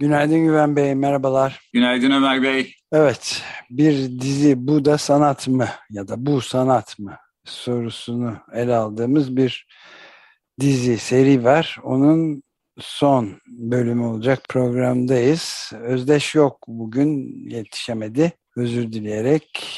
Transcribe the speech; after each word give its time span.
Günaydın 0.00 0.44
Güven 0.44 0.76
Bey, 0.76 0.94
merhabalar. 0.94 1.70
Günaydın 1.72 2.10
Ömer 2.10 2.42
Bey. 2.42 2.74
Evet, 2.92 3.42
bir 3.70 4.20
dizi 4.20 4.66
bu 4.68 4.84
da 4.84 4.98
sanat 4.98 5.48
mı 5.48 5.68
ya 5.90 6.08
da 6.08 6.26
bu 6.26 6.40
sanat 6.40 6.98
mı 6.98 7.16
sorusunu 7.44 8.36
ele 8.52 8.76
aldığımız 8.76 9.36
bir 9.36 9.66
dizi, 10.60 10.98
seri 10.98 11.44
var. 11.44 11.78
Onun 11.82 12.42
son 12.78 13.40
bölümü 13.46 14.02
olacak 14.02 14.40
programdayız. 14.48 15.72
Özdeş 15.80 16.34
yok 16.34 16.64
bugün 16.68 17.40
yetişemedi. 17.50 18.32
Özür 18.56 18.92
dileyerek 18.92 19.68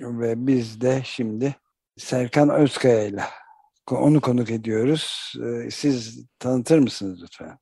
ve 0.00 0.46
biz 0.46 0.80
de 0.80 1.02
şimdi 1.04 1.56
Serkan 1.96 2.50
Özkaya 2.50 3.04
ile 3.04 3.24
onu 3.90 4.20
konuk 4.20 4.50
ediyoruz. 4.50 5.32
Ee, 5.44 5.70
siz 5.70 6.26
tanıtır 6.38 6.78
mısınız 6.78 7.22
lütfen? 7.22 7.58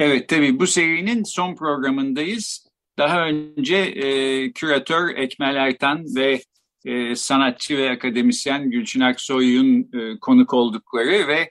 Evet 0.00 0.28
tabii 0.28 0.58
bu 0.58 0.66
serinin 0.66 1.22
son 1.22 1.54
programındayız. 1.54 2.66
Daha 2.98 3.26
önce 3.26 3.76
e, 3.76 4.52
küratör 4.52 5.16
Ekmel 5.16 5.56
Ertan 5.56 6.04
ve 6.16 6.42
e, 6.84 7.16
sanatçı 7.16 7.76
ve 7.78 7.90
akademisyen 7.90 8.70
Gülçin 8.70 9.00
Aksoy'un 9.00 9.90
e, 9.92 10.18
konuk 10.18 10.54
oldukları 10.54 11.28
ve 11.28 11.50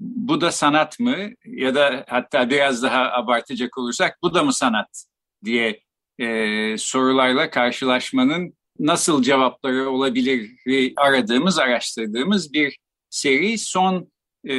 bu 0.00 0.40
da 0.40 0.52
sanat 0.52 1.00
mı 1.00 1.16
ya 1.44 1.74
da 1.74 2.04
hatta 2.08 2.50
biraz 2.50 2.82
daha 2.82 3.12
abartacak 3.12 3.78
olursak 3.78 4.18
bu 4.22 4.34
da 4.34 4.42
mı 4.42 4.52
sanat 4.52 5.04
diye 5.44 5.80
e, 6.18 6.78
sorularla 6.78 7.50
karşılaşmanın 7.50 8.54
nasıl 8.78 9.22
cevapları 9.22 9.90
olabilir 9.90 10.50
aradığımız, 10.96 11.58
araştırdığımız 11.58 12.52
bir 12.52 12.78
seri. 13.10 13.58
Son 13.58 14.12
e, 14.46 14.54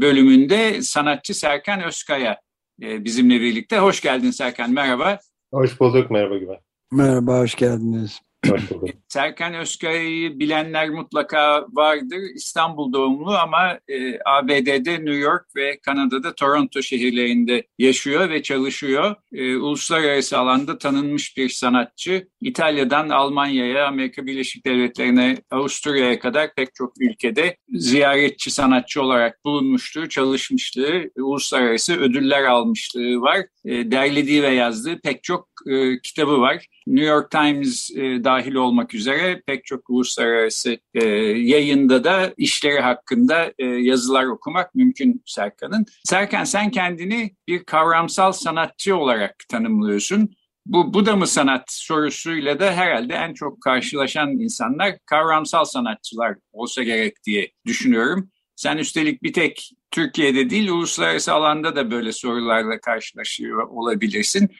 bölümünde 0.00 0.82
sanatçı 0.82 1.34
Serkan 1.34 1.82
Özkaya 1.82 2.40
e, 2.82 3.04
bizimle 3.04 3.40
birlikte. 3.40 3.78
Hoş 3.78 4.00
geldin 4.00 4.30
Serkan, 4.30 4.70
merhaba. 4.70 5.18
Hoş 5.52 5.80
bulduk, 5.80 6.10
merhaba 6.10 6.36
Güven. 6.36 6.60
Merhaba, 6.92 7.38
hoş 7.38 7.54
geldiniz. 7.54 8.20
Serkan 9.08 9.54
Özkaya'yı 9.54 10.38
bilenler 10.38 10.90
mutlaka 10.90 11.66
vardır. 11.72 12.20
İstanbul 12.34 12.92
doğumlu 12.92 13.30
ama 13.30 13.78
e, 13.88 14.18
ABD'de 14.24 14.92
New 14.92 15.14
York 15.14 15.46
ve 15.56 15.78
Kanada'da 15.78 16.34
Toronto 16.34 16.82
şehirlerinde 16.82 17.66
yaşıyor 17.78 18.30
ve 18.30 18.42
çalışıyor. 18.42 19.14
E, 19.32 19.56
uluslararası 19.56 20.38
alanda 20.38 20.78
tanınmış 20.78 21.36
bir 21.36 21.48
sanatçı. 21.48 22.28
İtalya'dan 22.40 23.08
Almanya'ya, 23.08 23.86
Amerika 23.86 24.26
Birleşik 24.26 24.66
Devletleri'ne, 24.66 25.38
Avusturya'ya 25.50 26.18
kadar 26.18 26.54
pek 26.54 26.74
çok 26.74 26.92
ülkede 27.00 27.56
ziyaretçi 27.68 28.50
sanatçı 28.50 29.02
olarak 29.02 29.44
bulunmuştur, 29.44 30.08
çalışmışlığı, 30.08 31.10
uluslararası 31.16 31.96
ödüller 31.96 32.44
almışlığı 32.44 33.20
var. 33.20 33.38
E, 33.64 33.90
derlediği 33.90 34.42
ve 34.42 34.48
yazdığı 34.48 35.00
pek 35.00 35.22
çok 35.22 35.48
e, 35.66 36.00
kitabı 36.00 36.40
var. 36.40 36.66
New 36.86 37.06
York 37.06 37.30
Times 37.30 37.90
e, 37.90 38.24
dahil 38.24 38.54
olmak 38.54 38.94
üzere 38.94 39.42
pek 39.46 39.64
çok 39.64 39.90
uluslararası 39.90 40.78
e, 40.94 41.04
yayında 41.38 42.04
da 42.04 42.34
işleri 42.36 42.80
hakkında 42.80 43.52
e, 43.58 43.64
yazılar 43.66 44.26
okumak 44.26 44.74
mümkün 44.74 45.22
Serkan'ın. 45.26 45.86
Serkan 46.04 46.44
sen 46.44 46.70
kendini 46.70 47.36
bir 47.48 47.64
kavramsal 47.64 48.32
sanatçı 48.32 48.96
olarak 48.96 49.34
tanımlıyorsun. 49.48 50.34
Bu, 50.66 50.94
bu 50.94 51.06
da 51.06 51.16
mı 51.16 51.26
sanat 51.26 51.64
sorusuyla 51.68 52.60
da 52.60 52.72
herhalde 52.72 53.14
en 53.14 53.34
çok 53.34 53.60
karşılaşan 53.60 54.30
insanlar 54.30 54.98
kavramsal 55.06 55.64
sanatçılar 55.64 56.36
olsa 56.52 56.82
gerek 56.82 57.24
diye 57.26 57.50
düşünüyorum. 57.66 58.30
Sen 58.56 58.78
üstelik 58.78 59.22
bir 59.22 59.32
tek 59.32 59.70
Türkiye'de 59.90 60.50
değil 60.50 60.68
uluslararası 60.68 61.32
alanda 61.32 61.76
da 61.76 61.90
böyle 61.90 62.12
sorularla 62.12 62.80
karşılaşıyor 62.80 63.68
olabilirsin. 63.68 64.50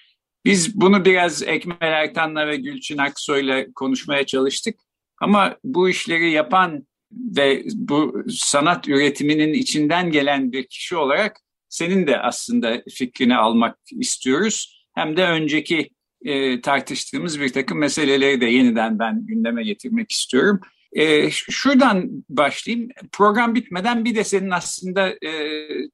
Biz 0.45 0.81
bunu 0.81 1.05
biraz 1.05 1.43
Ekmel 1.43 1.77
Ertan'la 1.81 2.47
ve 2.47 2.57
Gülçin 2.57 2.99
Aksoy'la 2.99 3.73
konuşmaya 3.75 4.27
çalıştık. 4.27 4.81
Ama 5.21 5.57
bu 5.65 5.89
işleri 5.89 6.31
yapan 6.31 6.87
ve 7.13 7.65
bu 7.75 8.25
sanat 8.31 8.89
üretiminin 8.89 9.53
içinden 9.53 10.11
gelen 10.11 10.53
bir 10.53 10.67
kişi 10.67 10.97
olarak 10.97 11.41
senin 11.69 12.07
de 12.07 12.19
aslında 12.19 12.83
fikrini 12.91 13.37
almak 13.37 13.79
istiyoruz. 13.91 14.87
Hem 14.95 15.17
de 15.17 15.25
önceki 15.25 15.91
e, 16.25 16.61
tartıştığımız 16.61 17.41
bir 17.41 17.53
takım 17.53 17.79
meseleleri 17.79 18.41
de 18.41 18.47
yeniden 18.47 18.99
ben 18.99 19.27
gündeme 19.27 19.63
getirmek 19.63 20.11
istiyorum. 20.11 20.61
E, 20.93 21.31
şuradan 21.31 22.25
başlayayım. 22.29 22.89
Program 23.13 23.55
bitmeden 23.55 24.05
bir 24.05 24.15
de 24.15 24.25
senin 24.25 24.51
aslında 24.51 25.09
e, 25.09 25.31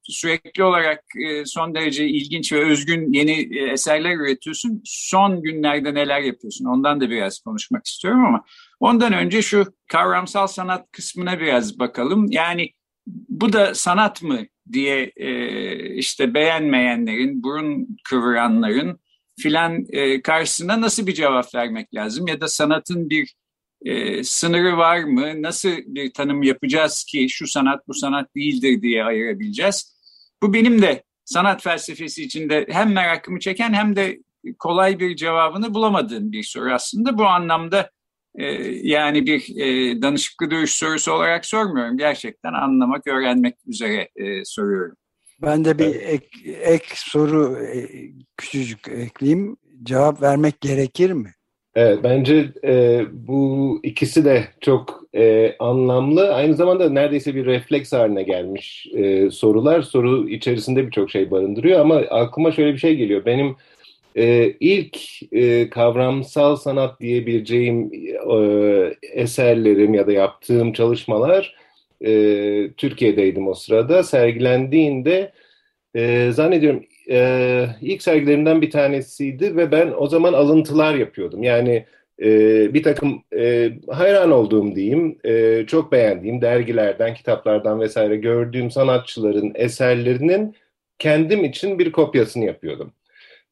sürekli 0.03 0.65
olarak 0.65 1.05
e, 1.29 1.45
son 1.45 1.75
derece 1.75 2.09
ilginç 2.09 2.53
ve 2.53 2.71
özgün 2.71 3.13
yeni 3.13 3.59
e, 3.59 3.73
eserler 3.73 4.17
üretiyorsun. 4.17 4.83
Son 4.85 5.43
günlerde 5.43 5.95
neler 5.95 6.21
yapıyorsun? 6.21 6.65
Ondan 6.65 7.01
da 7.01 7.11
biraz 7.11 7.39
konuşmak 7.39 7.87
istiyorum 7.87 8.25
ama 8.25 8.45
ondan 8.81 9.13
önce 9.13 9.43
şu 9.43 9.65
kavramsal 9.89 10.47
sanat 10.47 10.87
kısmına 10.93 11.41
biraz 11.41 11.79
bakalım. 11.79 12.27
Yani 12.31 12.71
bu 13.29 13.53
da 13.53 13.75
sanat 13.75 14.23
mı 14.23 14.39
diye 14.73 15.13
e, 15.17 15.95
işte 15.95 16.35
beğenmeyenlerin, 16.35 17.43
burun 17.43 17.97
kıvıranların 18.05 19.01
filan 19.41 19.85
e, 19.91 20.23
karşısına 20.23 20.81
nasıl 20.81 21.07
bir 21.07 21.15
cevap 21.15 21.55
vermek 21.55 21.95
lazım? 21.95 22.27
Ya 22.27 22.41
da 22.41 22.49
sanatın 22.49 23.11
bir 23.11 23.35
e, 23.85 24.25
sınırı 24.25 24.77
var 24.77 24.99
mı? 25.05 25.43
Nasıl 25.43 25.71
bir 25.87 26.13
tanım 26.13 26.43
yapacağız 26.43 27.05
ki 27.05 27.29
şu 27.29 27.47
sanat 27.47 27.89
bu 27.89 27.95
sanat 27.95 28.35
değildir 28.37 28.83
diye 28.83 29.05
ayırabileceğiz? 29.05 29.99
Bu 30.43 30.55
benim 30.55 30.83
de 30.83 31.03
sanat 31.25 31.63
felsefesi 31.63 32.25
içinde 32.25 32.67
hem 32.71 32.93
merakımı 32.93 33.41
çeken 33.41 33.73
hem 33.73 33.97
de 33.97 34.19
kolay 34.59 35.01
bir 35.01 35.17
cevabını 35.17 35.75
bulamadığım 35.75 36.33
bir 36.33 36.43
soru 36.43 36.73
aslında. 36.73 37.19
Bu 37.19 37.27
anlamda 37.27 37.91
e, 38.35 38.45
yani 38.83 39.27
bir 39.27 39.57
e, 39.57 40.03
danışıklı 40.03 40.51
dövüş 40.51 40.75
sorusu 40.75 41.13
olarak 41.13 41.47
sormuyorum. 41.47 41.99
Gerçekten 41.99 42.53
anlamak, 42.53 43.07
öğrenmek 43.07 43.55
üzere 43.67 44.09
e, 44.17 44.45
soruyorum. 44.45 44.97
Ben 45.43 45.65
de 45.65 45.79
bir 45.79 45.95
ek, 45.95 46.27
ek 46.63 46.87
soru 46.95 47.59
e, 47.65 47.89
küçücük 48.37 48.89
ekleyeyim. 48.89 49.57
Cevap 49.83 50.23
vermek 50.23 50.61
gerekir 50.61 51.13
mi? 51.13 51.35
Evet, 51.81 51.99
bence 52.03 52.49
e, 52.65 53.03
bu 53.13 53.81
ikisi 53.83 54.25
de 54.25 54.45
çok 54.61 55.05
e, 55.15 55.57
anlamlı. 55.59 56.35
Aynı 56.35 56.55
zamanda 56.55 56.91
neredeyse 56.91 57.35
bir 57.35 57.47
refleks 57.47 57.93
haline 57.93 58.23
gelmiş 58.23 58.87
e, 58.95 59.31
sorular. 59.31 59.83
Soru 59.83 60.29
içerisinde 60.29 60.87
birçok 60.87 61.11
şey 61.11 61.31
barındırıyor 61.31 61.81
ama 61.81 61.97
aklıma 61.97 62.53
şöyle 62.53 62.73
bir 62.73 62.79
şey 62.79 62.97
geliyor. 62.97 63.25
Benim 63.25 63.57
e, 64.17 64.55
ilk 64.61 64.99
e, 65.33 65.71
kavramsal 65.71 66.57
sanat 66.57 67.01
diyebileceğim 67.01 67.91
e, 68.31 68.39
eserlerim 69.13 69.95
ya 69.95 70.07
da 70.07 70.13
yaptığım 70.13 70.73
çalışmalar 70.73 71.55
e, 72.05 72.11
Türkiye'deydim 72.77 73.49
o 73.49 73.55
sırada. 73.55 74.03
Sergilendiğinde 74.03 75.33
e, 75.95 76.31
zannediyorum 76.33 76.85
e, 77.11 77.67
ilk 77.81 78.03
sergilerimden 78.03 78.63
bir 78.63 78.71
tanesiydi 78.71 79.57
ve 79.57 79.73
ben 79.73 79.93
o 79.97 80.07
zaman 80.07 80.33
alıntılar 80.33 80.95
yapıyordum. 80.95 81.43
Yani 81.43 81.87
e, 82.23 82.29
bir 82.75 82.83
takım 82.83 83.23
e, 83.37 83.71
hayran 83.91 84.31
olduğum 84.31 84.75
diyeyim, 84.75 85.19
e, 85.25 85.65
çok 85.67 85.93
beğendiğim 85.93 86.41
dergilerden, 86.43 87.15
kitaplardan 87.15 87.81
vesaire 87.81 88.17
gördüğüm 88.17 88.71
sanatçıların 88.71 89.53
eserlerinin 89.55 90.57
kendim 90.99 91.45
için 91.45 91.79
bir 91.79 91.93
kopyasını 91.93 92.45
yapıyordum. 92.45 92.93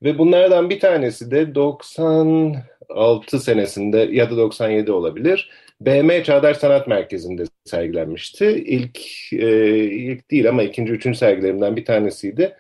Ve 0.03 0.19
bunlardan 0.19 0.71
bir 0.71 0.81
tanesi 0.81 1.31
de 1.31 1.55
96 1.55 3.41
senesinde 3.41 3.99
ya 3.99 4.31
da 4.31 4.37
97 4.37 4.93
olabilir. 4.93 5.51
BM 5.81 6.23
Çağdaş 6.25 6.57
Sanat 6.57 6.87
Merkezi'nde 6.89 7.45
sergilenmişti. 7.65 8.47
İlk, 8.47 8.99
e, 9.33 9.75
ilk 9.85 10.31
değil 10.31 10.49
ama 10.49 10.63
ikinci, 10.63 10.93
üçüncü 10.93 11.19
sergilerimden 11.19 11.77
bir 11.77 11.85
tanesiydi. 11.85 12.57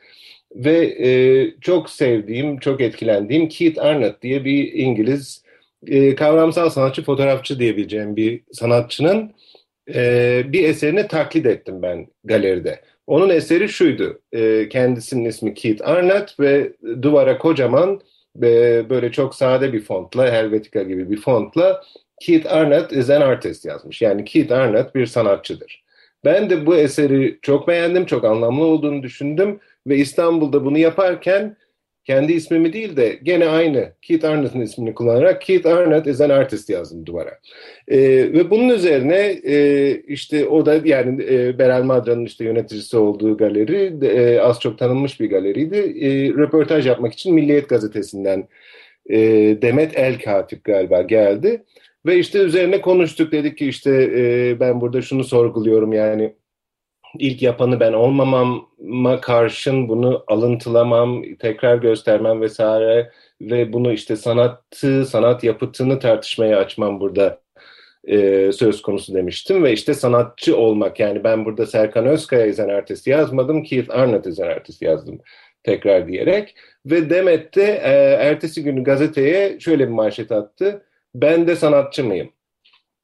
Ve 0.56 1.08
e, 1.08 1.10
çok 1.60 1.90
sevdiğim, 1.90 2.58
çok 2.58 2.80
etkilendiğim 2.80 3.48
Keith 3.48 3.82
Arnott 3.82 4.22
diye 4.22 4.44
bir 4.44 4.72
İngiliz 4.72 5.42
e, 5.86 6.14
kavramsal 6.14 6.70
sanatçı, 6.70 7.04
fotoğrafçı 7.04 7.58
diyebileceğim 7.58 8.16
bir 8.16 8.40
sanatçının 8.52 9.32
e, 9.94 10.42
bir 10.46 10.68
eserini 10.68 11.08
taklit 11.08 11.46
ettim 11.46 11.82
ben 11.82 12.06
galeride. 12.24 12.80
Onun 13.06 13.28
eseri 13.28 13.68
şuydu. 13.68 14.22
E, 14.32 14.68
kendisinin 14.68 15.24
ismi 15.24 15.54
Keith 15.54 15.88
Arnott 15.88 16.40
ve 16.40 16.72
duvara 17.02 17.38
kocaman 17.38 18.00
e, 18.42 18.90
böyle 18.90 19.12
çok 19.12 19.34
sade 19.34 19.72
bir 19.72 19.80
fontla, 19.80 20.32
Helvetica 20.32 20.82
gibi 20.82 21.10
bir 21.10 21.16
fontla 21.16 21.82
Keith 22.20 22.52
Arnott 22.52 22.92
is 22.92 23.10
an 23.10 23.20
artist 23.20 23.64
yazmış. 23.64 24.02
Yani 24.02 24.24
Keith 24.24 24.52
Arnott 24.52 24.94
bir 24.94 25.06
sanatçıdır. 25.06 25.84
Ben 26.24 26.50
de 26.50 26.66
bu 26.66 26.76
eseri 26.76 27.38
çok 27.42 27.68
beğendim, 27.68 28.06
çok 28.06 28.24
anlamlı 28.24 28.64
olduğunu 28.64 29.02
düşündüm 29.02 29.60
ve 29.86 29.96
İstanbul'da 29.96 30.64
bunu 30.64 30.78
yaparken 30.78 31.56
kendi 32.06 32.32
ismimi 32.32 32.72
değil 32.72 32.96
de 32.96 33.18
gene 33.22 33.46
aynı 33.46 33.92
Keith 34.02 34.24
Arnott'ın 34.24 34.60
ismini 34.60 34.94
kullanarak 34.94 35.42
Keith 35.42 35.66
Arnott 35.66 36.06
is 36.06 36.20
an 36.20 36.30
artist 36.30 36.70
yazdım 36.70 37.06
duvara. 37.06 37.38
E, 37.88 37.98
ve 38.32 38.50
bunun 38.50 38.68
üzerine 38.68 39.40
e, 39.44 39.90
işte 40.06 40.48
o 40.48 40.66
da 40.66 40.80
yani 40.84 41.24
e, 41.24 41.58
Berel 41.58 41.82
Madra'nın 41.82 42.24
işte 42.24 42.44
yöneticisi 42.44 42.96
olduğu 42.96 43.36
galeri 43.36 44.06
e, 44.06 44.40
az 44.40 44.60
çok 44.60 44.78
tanınmış 44.78 45.20
bir 45.20 45.30
galeriydi. 45.30 45.76
E, 45.76 46.28
röportaj 46.28 46.86
yapmak 46.86 47.12
için 47.12 47.34
Milliyet 47.34 47.68
Gazetesi'nden 47.68 48.48
e, 49.10 49.18
Demet 49.62 49.98
El 49.98 50.18
Katip 50.18 50.64
galiba 50.64 51.02
geldi. 51.02 51.62
Ve 52.06 52.18
işte 52.18 52.38
üzerine 52.38 52.80
konuştuk 52.80 53.32
dedik 53.32 53.58
ki 53.58 53.68
işte 53.68 53.90
e, 54.16 54.56
ben 54.60 54.80
burada 54.80 55.02
şunu 55.02 55.24
sorguluyorum 55.24 55.92
yani 55.92 56.34
ilk 57.18 57.42
yapanı 57.42 57.80
ben 57.80 57.92
olmamama 57.92 59.20
karşın 59.20 59.88
bunu 59.88 60.24
alıntılamam, 60.26 61.22
tekrar 61.38 61.76
göstermem 61.76 62.40
vesaire 62.40 63.10
ve 63.40 63.72
bunu 63.72 63.92
işte 63.92 64.16
sanatı, 64.16 65.06
sanat 65.06 65.44
yapıtını 65.44 65.98
tartışmaya 65.98 66.58
açmam 66.58 67.00
burada 67.00 67.40
e, 68.04 68.52
söz 68.52 68.82
konusu 68.82 69.14
demiştim 69.14 69.64
ve 69.64 69.72
işte 69.72 69.94
sanatçı 69.94 70.56
olmak 70.56 71.00
yani 71.00 71.24
ben 71.24 71.44
burada 71.44 71.66
Serkan 71.66 72.06
Özkaya 72.06 72.46
izan 72.46 72.68
artist 72.68 73.06
yazmadım, 73.06 73.62
Keith 73.62 73.90
Arnott 73.90 74.26
izan 74.26 74.48
artist 74.48 74.82
yazdım 74.82 75.20
tekrar 75.66 76.08
diyerek 76.08 76.54
ve 76.86 77.10
Demet 77.10 77.56
de 77.56 77.62
e, 77.84 77.90
ertesi 78.28 78.64
günü 78.64 78.84
gazeteye 78.84 79.60
şöyle 79.60 79.86
bir 79.86 79.92
manşet 79.92 80.32
attı. 80.32 80.86
Ben 81.14 81.48
de 81.48 81.56
sanatçı 81.56 82.04
mıyım? 82.04 82.30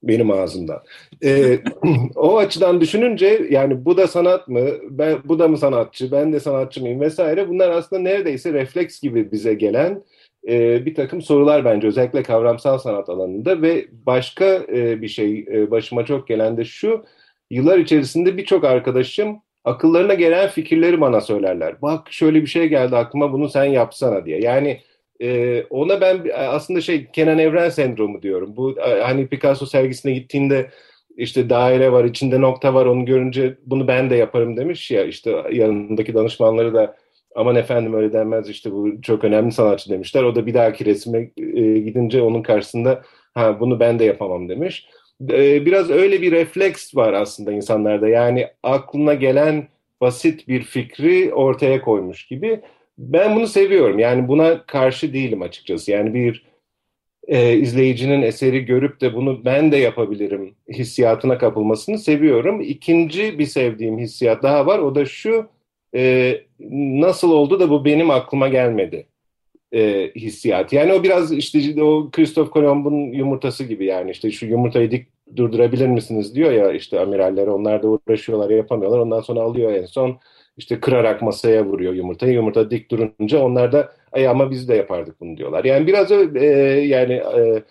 Benim 0.02 0.31
ağzımdan. 0.31 0.82
Ee, 1.25 1.58
o 2.14 2.38
açıdan 2.38 2.81
düşününce 2.81 3.46
yani 3.50 3.84
bu 3.84 3.96
da 3.96 4.06
sanat 4.06 4.49
mı, 4.49 4.69
ben 4.90 5.19
bu 5.25 5.38
da 5.38 5.49
mı 5.49 5.58
sanatçı, 5.58 6.12
ben 6.12 6.32
de 6.32 6.40
sanatçı 6.40 6.82
mıyım 6.82 7.00
vesaire 7.00 7.49
bunlar 7.49 7.70
aslında 7.70 8.02
neredeyse 8.02 8.52
refleks 8.52 9.00
gibi 9.00 9.32
bize 9.32 9.54
gelen 9.54 10.02
e, 10.49 10.87
bir 10.87 10.94
takım 10.94 11.22
sorular 11.22 11.64
bence 11.64 11.87
özellikle 11.87 12.22
kavramsal 12.22 12.78
sanat 12.78 13.08
alanında 13.08 13.62
ve 13.62 13.87
başka 14.06 14.44
e, 14.44 15.02
bir 15.02 15.08
şey 15.08 15.46
e, 15.52 15.70
başıma 15.70 16.04
çok 16.04 16.28
gelen 16.28 16.56
de 16.56 16.64
şu 16.64 17.04
yıllar 17.50 17.78
içerisinde 17.78 18.37
birçok 18.37 18.64
arkadaşım 18.64 19.43
akıllarına 19.64 20.14
gelen 20.14 20.49
fikirleri 20.49 21.00
bana 21.00 21.20
söylerler. 21.20 21.82
Bak 21.82 22.12
şöyle 22.12 22.43
bir 22.43 22.46
şey 22.46 22.69
geldi 22.69 22.96
aklıma 22.96 23.32
bunu 23.32 23.49
sen 23.49 23.64
yapsana 23.64 24.26
diye. 24.26 24.40
Yani 24.40 24.81
e, 25.22 25.62
ona 25.70 26.00
ben 26.00 26.30
aslında 26.36 26.80
şey 26.80 27.06
Kenan 27.06 27.38
Evren 27.38 27.69
sendromu 27.69 28.22
diyorum. 28.22 28.56
Bu 28.56 28.76
hani 29.02 29.26
Picasso 29.26 29.66
sergisine 29.66 30.12
gittiğinde 30.12 30.70
işte 31.16 31.50
daire 31.50 31.92
var, 31.92 32.04
içinde 32.04 32.40
nokta 32.40 32.74
var 32.74 32.86
onu 32.86 33.04
görünce 33.04 33.58
bunu 33.66 33.88
ben 33.88 34.10
de 34.10 34.16
yaparım 34.16 34.56
demiş 34.56 34.90
ya 34.90 35.04
işte 35.04 35.42
yanındaki 35.52 36.14
danışmanları 36.14 36.74
da 36.74 36.96
aman 37.34 37.56
efendim 37.56 37.94
öyle 37.94 38.12
denmez 38.12 38.48
işte 38.48 38.72
bu 38.72 39.02
çok 39.02 39.24
önemli 39.24 39.52
sanatçı 39.52 39.90
demişler. 39.90 40.22
O 40.22 40.34
da 40.34 40.46
bir 40.46 40.54
dahaki 40.54 40.84
resme 40.84 41.30
e, 41.36 41.78
gidince 41.78 42.22
onun 42.22 42.42
karşısında 42.42 43.02
ha 43.34 43.60
bunu 43.60 43.80
ben 43.80 43.98
de 43.98 44.04
yapamam 44.04 44.48
demiş. 44.48 44.86
E, 45.30 45.66
biraz 45.66 45.90
öyle 45.90 46.22
bir 46.22 46.32
refleks 46.32 46.96
var 46.96 47.12
aslında 47.12 47.52
insanlarda 47.52 48.08
yani 48.08 48.48
aklına 48.62 49.14
gelen 49.14 49.68
basit 50.00 50.48
bir 50.48 50.62
fikri 50.62 51.34
ortaya 51.34 51.82
koymuş 51.82 52.26
gibi. 52.26 52.60
Ben 52.98 53.36
bunu 53.36 53.46
seviyorum. 53.46 53.98
Yani 53.98 54.28
buna 54.28 54.66
karşı 54.66 55.12
değilim 55.12 55.42
açıkçası. 55.42 55.90
Yani 55.90 56.14
bir 56.14 56.52
e, 57.28 57.56
izleyicinin 57.56 58.22
eseri 58.22 58.64
görüp 58.64 59.00
de 59.00 59.14
bunu 59.14 59.44
ben 59.44 59.72
de 59.72 59.76
yapabilirim 59.76 60.54
hissiyatına 60.68 61.38
kapılmasını 61.38 61.98
seviyorum. 61.98 62.60
İkinci 62.60 63.38
bir 63.38 63.46
sevdiğim 63.46 63.98
hissiyat 63.98 64.42
daha 64.42 64.66
var. 64.66 64.78
O 64.78 64.94
da 64.94 65.04
şu 65.04 65.48
e, 65.94 66.34
nasıl 67.00 67.30
oldu 67.32 67.60
da 67.60 67.70
bu 67.70 67.84
benim 67.84 68.10
aklıma 68.10 68.48
gelmedi 68.48 69.06
e, 69.72 70.10
hissiyat. 70.16 70.72
Yani 70.72 70.92
o 70.92 71.02
biraz 71.02 71.32
işte 71.32 71.82
o 71.82 72.10
Christoph 72.10 72.50
Kolomb'un 72.50 73.12
yumurtası 73.12 73.64
gibi 73.64 73.86
yani 73.86 74.10
işte 74.10 74.30
şu 74.30 74.46
yumurtayı 74.46 74.90
dik 74.90 75.06
durdurabilir 75.36 75.86
misiniz 75.86 76.34
diyor 76.34 76.52
ya 76.52 76.72
işte 76.72 77.00
amiraller 77.00 77.46
onlar 77.46 77.82
da 77.82 77.88
uğraşıyorlar 77.88 78.50
yapamıyorlar 78.50 78.98
ondan 78.98 79.20
sonra 79.20 79.40
alıyor 79.40 79.72
en 79.72 79.84
son 79.86 80.18
işte 80.56 80.81
kırarak 80.81 81.22
masaya 81.22 81.64
vuruyor 81.64 81.93
yumurtayı. 81.93 82.32
Yumurta 82.32 82.70
dik 82.70 82.90
durunca 82.90 83.38
onlar 83.38 83.72
da 83.72 83.93
ay 84.12 84.28
ama 84.28 84.50
biz 84.50 84.69
de 84.69 84.75
yapardık 84.75 85.20
bunu 85.20 85.37
diyorlar. 85.37 85.64
Yani 85.64 85.87
biraz 85.87 86.12
e, 86.12 86.46
yani 86.87 87.12
e, 87.12 87.62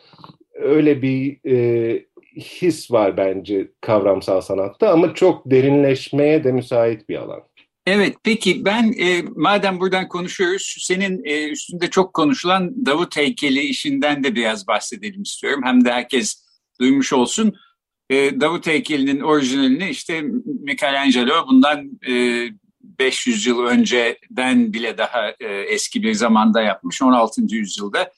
öyle 0.53 1.01
bir 1.01 1.39
e, 1.45 2.05
his 2.35 2.91
var 2.91 3.17
bence 3.17 3.67
kavramsal 3.81 4.41
sanatta 4.41 4.89
ama 4.89 5.13
çok 5.13 5.51
derinleşmeye 5.51 6.43
de 6.43 6.51
müsait 6.51 7.09
bir 7.09 7.15
alan. 7.15 7.41
Evet 7.87 8.15
peki 8.23 8.65
ben 8.65 8.93
e, 8.99 9.21
madem 9.35 9.79
buradan 9.79 10.07
konuşuyoruz 10.07 10.75
senin 10.79 11.23
e, 11.23 11.49
üstünde 11.49 11.89
çok 11.89 12.13
konuşulan 12.13 12.85
Davut 12.85 13.17
heykeli 13.17 13.59
işinden 13.59 14.23
de 14.23 14.35
biraz 14.35 14.67
bahsedelim 14.67 15.21
istiyorum. 15.21 15.61
Hem 15.63 15.85
de 15.85 15.91
herkes 15.91 16.45
duymuş 16.79 17.13
olsun. 17.13 17.53
E, 18.09 18.41
Davut 18.41 18.67
heykelinin 18.67 19.19
orijinalini 19.19 19.89
işte 19.89 20.21
Michelangelo 20.61 21.47
bundan 21.47 21.99
e, 22.07 22.13
500 22.83 23.45
yıl 23.45 23.59
önceden 23.63 24.73
bile 24.73 24.97
daha 24.97 25.29
e, 25.39 25.47
eski 25.47 26.03
bir 26.03 26.13
zamanda 26.13 26.61
yapmış. 26.61 27.01
16. 27.01 27.41
yüzyılda 27.49 28.11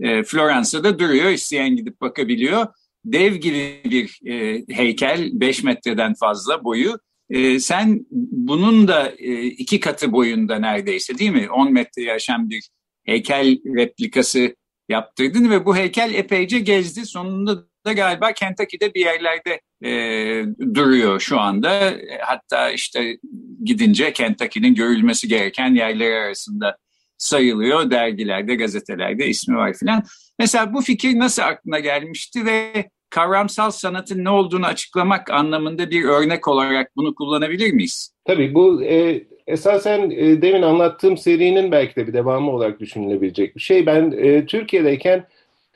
e, 0.00 0.22
Floransa'da 0.22 0.98
duruyor. 0.98 1.30
İsteyen 1.30 1.76
gidip 1.76 2.00
bakabiliyor. 2.00 2.66
Dev 3.04 3.34
gibi 3.34 3.80
bir 3.84 4.20
e, 4.30 4.64
heykel, 4.68 5.30
5 5.32 5.62
metreden 5.62 6.14
fazla 6.14 6.64
boyu. 6.64 6.98
E, 7.30 7.60
sen 7.60 8.06
bunun 8.10 8.88
da 8.88 9.12
e, 9.18 9.42
iki 9.42 9.80
katı 9.80 10.12
boyunda 10.12 10.58
neredeyse 10.58 11.18
değil 11.18 11.30
mi? 11.30 11.50
10 11.50 11.72
metre 11.72 12.12
aşan 12.12 12.50
bir 12.50 12.68
heykel 13.04 13.58
replikası 13.76 14.56
yaptırdın 14.88 15.50
ve 15.50 15.64
bu 15.64 15.76
heykel 15.76 16.14
epeyce 16.14 16.58
gezdi. 16.58 17.06
Sonunda 17.06 17.66
da 17.86 17.92
galiba 17.92 18.32
Kentucky'de 18.32 18.94
bir 18.94 19.00
yerlerde 19.00 19.60
e, 19.84 19.90
duruyor 20.74 21.20
şu 21.20 21.40
anda. 21.40 21.92
Hatta 22.20 22.70
işte 22.70 23.18
gidince 23.64 24.12
Kentucky'nin 24.12 24.74
görülmesi 24.74 25.28
gereken 25.28 25.74
yerler 25.74 26.10
arasında 26.10 26.76
sayılıyor. 27.18 27.90
Dergilerde, 27.90 28.54
gazetelerde 28.54 29.26
ismi 29.26 29.56
var 29.56 29.74
filan. 29.74 30.02
Mesela 30.38 30.74
bu 30.74 30.80
fikir 30.80 31.18
nasıl 31.18 31.42
aklına 31.42 31.78
gelmişti 31.78 32.46
ve 32.46 32.90
kavramsal 33.10 33.70
sanatın 33.70 34.24
ne 34.24 34.30
olduğunu 34.30 34.66
açıklamak 34.66 35.30
anlamında 35.30 35.90
bir 35.90 36.04
örnek 36.04 36.48
olarak 36.48 36.96
bunu 36.96 37.14
kullanabilir 37.14 37.72
miyiz? 37.72 38.14
Tabii 38.24 38.54
bu 38.54 38.82
e, 38.82 39.24
esasen 39.46 40.10
e, 40.10 40.42
demin 40.42 40.62
anlattığım 40.62 41.16
serinin 41.16 41.72
belki 41.72 41.96
de 41.96 42.06
bir 42.06 42.12
devamı 42.12 42.50
olarak 42.50 42.80
düşünülebilecek 42.80 43.56
bir 43.56 43.60
şey. 43.60 43.86
Ben 43.86 44.10
e, 44.10 44.46
Türkiye'deyken 44.46 45.24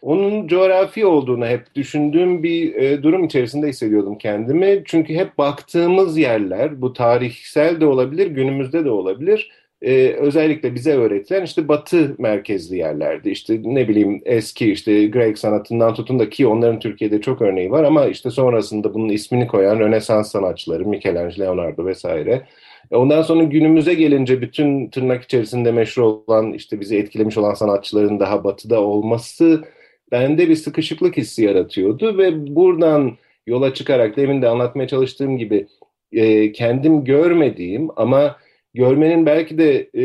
onun 0.03 0.49
coğrafi 0.49 1.07
olduğunu 1.07 1.47
hep 1.47 1.75
düşündüğüm 1.75 2.43
bir 2.43 2.75
e, 2.75 3.03
durum 3.03 3.25
içerisinde 3.25 3.69
hissediyordum 3.69 4.19
kendimi. 4.19 4.83
Çünkü 4.85 5.15
hep 5.15 5.39
baktığımız 5.39 6.19
yerler, 6.19 6.83
bu 6.83 6.93
tarihsel 6.93 7.81
de 7.81 7.87
olabilir, 7.87 8.27
günümüzde 8.27 8.85
de 8.85 8.91
olabilir. 8.91 9.51
E, 9.83 10.09
özellikle 10.09 10.75
bize 10.75 10.93
öğretilen 10.97 11.43
işte 11.43 11.69
batı 11.69 12.15
merkezli 12.19 12.77
yerlerdi. 12.77 13.31
İşte 13.31 13.61
ne 13.65 13.89
bileyim 13.89 14.23
eski 14.25 14.73
işte 14.73 15.07
Grek 15.07 15.39
sanatından 15.39 15.95
tutun 15.95 16.19
da 16.19 16.31
ki 16.31 16.47
onların 16.47 16.79
Türkiye'de 16.79 17.21
çok 17.21 17.43
örneği 17.43 17.71
var 17.71 17.85
ama 17.85 18.07
işte 18.07 18.31
sonrasında 18.31 18.95
bunun 18.95 19.09
ismini 19.09 19.47
koyan 19.47 19.79
Rönesans 19.79 20.31
sanatçıları, 20.31 20.87
Michelangelo, 20.87 21.45
Leonardo 21.45 21.87
vesaire. 21.87 22.43
E, 22.91 22.97
ondan 22.97 23.23
sonra 23.23 23.45
günümüze 23.45 23.95
gelince 23.95 24.41
bütün 24.41 24.89
tırnak 24.89 25.23
içerisinde 25.23 25.73
meşhur 25.73 26.03
olan 26.03 26.53
işte 26.53 26.81
bizi 26.81 26.97
etkilemiş 26.97 27.39
olan 27.39 27.55
sanatçıların 27.55 28.21
daha 28.21 28.45
batıda 28.45 28.81
olması 28.81 29.65
bende 30.13 30.49
bir 30.49 30.57
sıkışıklık 30.57 31.17
hissi 31.17 31.45
yaratıyordu 31.45 32.19
ve 32.19 32.57
buradan 32.57 33.17
yola 33.47 33.75
çıkarak 33.75 34.17
demin 34.17 34.43
de 34.43 34.49
anlatmaya 34.49 34.89
çalıştığım 34.89 35.39
gibi 35.39 35.67
e, 36.13 36.53
kendim 36.53 37.05
görmediğim 37.05 37.89
ama 37.97 38.37
görmenin 38.75 39.27
belki 39.27 39.59
de 39.59 39.91
e, 39.97 40.05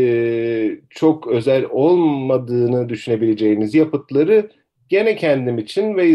çok 0.90 1.28
özel 1.28 1.66
olmadığını 1.70 2.90
düşünebileceğimiz 2.90 3.76
yapıtları 3.76 4.50
gene 4.90 5.16
kendim 5.16 5.58
için 5.58 5.96
ve 5.96 6.12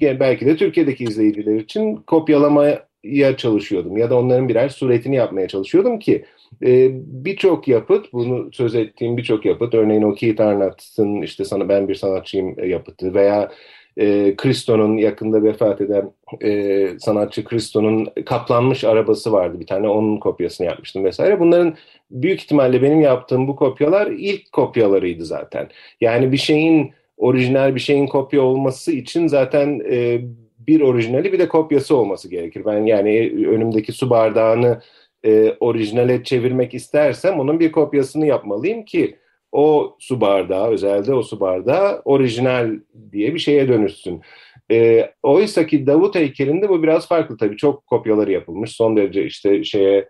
e, 0.00 0.20
belki 0.20 0.46
de 0.46 0.56
Türkiye'deki 0.56 1.04
izleyiciler 1.04 1.56
için 1.56 1.96
kopyalamaya 1.96 3.36
çalışıyordum 3.36 3.96
ya 3.96 4.10
da 4.10 4.18
onların 4.18 4.48
birer 4.48 4.68
suretini 4.68 5.16
yapmaya 5.16 5.48
çalışıyordum 5.48 5.98
ki 5.98 6.24
e, 6.62 6.90
birçok 6.94 7.68
yapıt, 7.68 8.12
bunu 8.12 8.52
söz 8.52 8.74
ettiğim 8.74 9.16
birçok 9.16 9.44
yapıt, 9.44 9.74
örneğin 9.74 10.02
o 10.02 10.14
Keith 10.14 10.40
Arnott'ın 10.40 11.22
işte 11.22 11.44
sana 11.44 11.68
ben 11.68 11.88
bir 11.88 11.94
sanatçıyım 11.94 12.68
yapıtı 12.68 13.14
veya 13.14 13.50
e, 13.98 14.36
Christo'nun 14.36 14.96
yakında 14.96 15.42
vefat 15.42 15.80
eden 15.80 16.12
e, 16.40 16.88
sanatçı 16.98 17.44
Christo'nun 17.44 18.08
kaplanmış 18.26 18.84
arabası 18.84 19.32
vardı 19.32 19.60
bir 19.60 19.66
tane 19.66 19.88
onun 19.88 20.16
kopyasını 20.16 20.66
yapmıştım 20.66 21.04
vesaire. 21.04 21.40
Bunların 21.40 21.74
büyük 22.10 22.40
ihtimalle 22.40 22.82
benim 22.82 23.00
yaptığım 23.00 23.48
bu 23.48 23.56
kopyalar 23.56 24.06
ilk 24.06 24.52
kopyalarıydı 24.52 25.24
zaten. 25.24 25.68
Yani 26.00 26.32
bir 26.32 26.36
şeyin 26.36 26.92
orijinal 27.16 27.74
bir 27.74 27.80
şeyin 27.80 28.06
kopya 28.06 28.42
olması 28.42 28.92
için 28.92 29.26
zaten 29.26 29.80
e, 29.90 30.20
bir 30.58 30.80
orijinali 30.80 31.32
bir 31.32 31.38
de 31.38 31.48
kopyası 31.48 31.96
olması 31.96 32.30
gerekir. 32.30 32.62
Ben 32.66 32.86
yani 32.86 33.32
önümdeki 33.48 33.92
su 33.92 34.10
bardağını 34.10 34.80
e, 35.24 35.54
orijinale 35.60 36.24
çevirmek 36.24 36.74
istersem 36.74 37.40
onun 37.40 37.60
bir 37.60 37.72
kopyasını 37.72 38.26
yapmalıyım 38.26 38.84
ki 38.84 39.16
o 39.52 39.96
su 39.98 40.20
bardağı, 40.20 40.70
özellikle 40.70 41.14
o 41.14 41.22
su 41.22 41.40
bardağı 41.40 42.02
orijinal 42.04 42.70
diye 43.12 43.34
bir 43.34 43.38
şeye 43.38 43.68
dönüşsün. 43.68 44.22
E, 44.70 45.10
Oysa 45.22 45.66
ki 45.66 45.86
Davut 45.86 46.14
heykelinde 46.14 46.68
bu 46.68 46.82
biraz 46.82 47.08
farklı 47.08 47.36
tabii. 47.36 47.56
Çok 47.56 47.86
kopyaları 47.86 48.32
yapılmış. 48.32 48.70
Son 48.72 48.96
derece 48.96 49.24
işte 49.24 49.64
şeye 49.64 50.08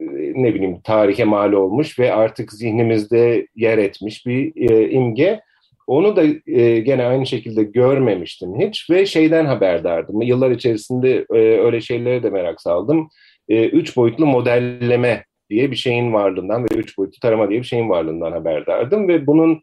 e, 0.00 0.06
ne 0.34 0.54
bileyim 0.54 0.80
tarihe 0.80 1.24
mal 1.24 1.52
olmuş 1.52 1.98
ve 1.98 2.12
artık 2.12 2.52
zihnimizde 2.52 3.46
yer 3.56 3.78
etmiş 3.78 4.26
bir 4.26 4.70
e, 4.70 4.90
imge. 4.90 5.40
Onu 5.86 6.16
da 6.16 6.22
e, 6.46 6.80
gene 6.80 7.04
aynı 7.04 7.26
şekilde 7.26 7.62
görmemiştim 7.62 8.60
hiç 8.60 8.90
ve 8.90 9.06
şeyden 9.06 9.44
haberdardım. 9.44 10.22
Yıllar 10.22 10.50
içerisinde 10.50 11.26
e, 11.30 11.38
öyle 11.38 11.80
şeylere 11.80 12.22
de 12.22 12.30
merak 12.30 12.60
saldım. 12.60 13.08
E, 13.48 13.68
üç 13.68 13.96
boyutlu 13.96 14.26
modelleme 14.26 15.24
diye 15.50 15.70
bir 15.70 15.76
şeyin 15.76 16.12
varlığından 16.12 16.64
ve 16.64 16.68
üç 16.76 16.98
boyutlu 16.98 17.20
tarama 17.20 17.50
diye 17.50 17.60
bir 17.60 17.66
şeyin 17.66 17.88
varlığından 17.88 18.32
haberdardım 18.32 19.08
ve 19.08 19.26
bunun 19.26 19.62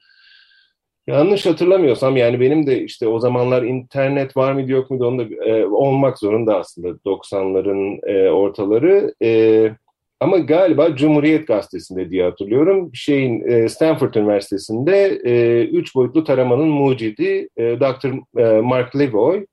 yanlış 1.07 1.45
hatırlamıyorsam 1.45 2.17
yani 2.17 2.39
benim 2.39 2.67
de 2.67 2.83
işte 2.83 3.07
o 3.07 3.19
zamanlar 3.19 3.63
internet 3.63 4.37
var 4.37 4.53
mıydı 4.53 4.71
yok 4.71 4.89
muydu 4.89 5.07
onu 5.07 5.19
da 5.19 5.45
e, 5.45 5.65
olmak 5.65 6.19
zorunda 6.19 6.57
aslında 6.57 6.87
90'ların 6.87 8.09
e, 8.11 8.29
ortaları 8.29 9.13
e, 9.23 9.71
ama 10.19 10.37
galiba 10.37 10.95
Cumhuriyet 10.95 11.47
Gazetesi'nde 11.47 12.09
diye 12.09 12.23
hatırlıyorum 12.23 12.91
şeyin 12.93 13.47
e, 13.47 13.69
Stanford 13.69 14.13
Üniversitesi'nde 14.13 15.21
e, 15.25 15.63
üç 15.65 15.95
boyutlu 15.95 16.23
taramanın 16.23 16.67
mucidi 16.67 17.49
e, 17.57 17.79
Dr. 17.79 18.39
E, 18.39 18.61
Mark 18.61 18.95
Levoy 18.95 19.45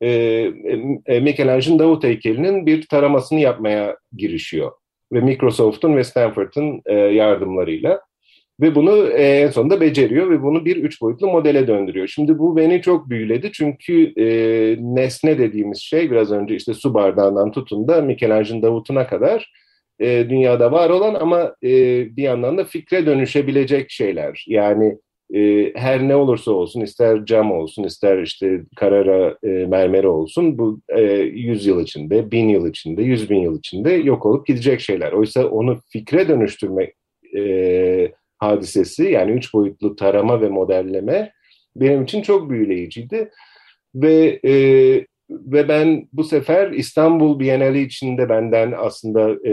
e, 0.00 0.08
e, 1.06 1.20
Michelangelo 1.20 1.78
Davut 1.78 2.04
heykelinin 2.04 2.66
bir 2.66 2.86
taramasını 2.86 3.40
yapmaya 3.40 3.96
girişiyor 4.16 4.72
ve 5.12 5.20
Microsoft'un 5.20 5.96
ve 5.96 6.04
Stanford'ın 6.04 6.82
e, 6.86 6.94
yardımlarıyla 6.94 8.00
ve 8.60 8.74
bunu 8.74 9.08
e, 9.08 9.22
en 9.22 9.48
sonunda 9.50 9.80
beceriyor 9.80 10.30
ve 10.30 10.42
bunu 10.42 10.64
bir 10.64 10.76
üç 10.76 11.00
boyutlu 11.00 11.26
modele 11.26 11.66
döndürüyor. 11.66 12.08
Şimdi 12.08 12.38
bu 12.38 12.56
beni 12.56 12.82
çok 12.82 13.10
büyüledi 13.10 13.50
çünkü 13.52 14.12
e, 14.16 14.26
nesne 14.80 15.38
dediğimiz 15.38 15.78
şey 15.78 16.10
biraz 16.10 16.32
önce 16.32 16.54
işte 16.54 16.74
su 16.74 16.94
bardağından 16.94 17.52
tutun 17.52 17.88
da 17.88 18.02
Michelangelo 18.02 18.62
Davut'una 18.62 19.06
kadar 19.06 19.52
e, 20.00 20.30
dünyada 20.30 20.72
var 20.72 20.90
olan 20.90 21.14
ama 21.14 21.54
e, 21.62 21.68
bir 22.16 22.22
yandan 22.22 22.58
da 22.58 22.64
fikre 22.64 23.06
dönüşebilecek 23.06 23.90
şeyler. 23.90 24.44
Yani 24.48 24.96
e, 25.34 25.72
her 25.74 26.08
ne 26.08 26.16
olursa 26.16 26.50
olsun 26.50 26.80
ister 26.80 27.24
cam 27.24 27.52
olsun 27.52 27.84
ister 27.84 28.22
işte 28.22 28.62
karara 28.76 29.36
e, 29.42 29.48
mermeri 29.48 30.08
olsun 30.08 30.58
bu 30.58 30.80
e, 30.88 31.02
100 31.02 31.66
yıl 31.66 31.80
içinde, 31.80 32.30
bin 32.30 32.48
yıl 32.48 32.66
içinde, 32.66 33.02
yüz 33.02 33.30
bin 33.30 33.40
yıl 33.40 33.58
içinde 33.58 33.92
yok 33.92 34.26
olup 34.26 34.46
gidecek 34.46 34.80
şeyler. 34.80 35.12
Oysa 35.12 35.46
onu 35.46 35.80
fikre 35.88 36.28
dönüştürme 36.28 36.92
e, 37.36 38.12
hadisesi 38.38 39.04
yani 39.04 39.30
üç 39.32 39.54
boyutlu 39.54 39.96
tarama 39.96 40.40
ve 40.40 40.48
modelleme 40.48 41.32
benim 41.76 42.02
için 42.02 42.22
çok 42.22 42.50
büyüleyiciydi. 42.50 43.30
Ve 43.94 44.40
e, 44.44 44.54
ve 45.30 45.68
ben 45.68 46.08
bu 46.12 46.24
sefer 46.24 46.70
İstanbul 46.70 47.40
Bienali 47.40 47.82
içinde 47.82 48.28
benden 48.28 48.74
aslında 48.76 49.30
e, 49.48 49.52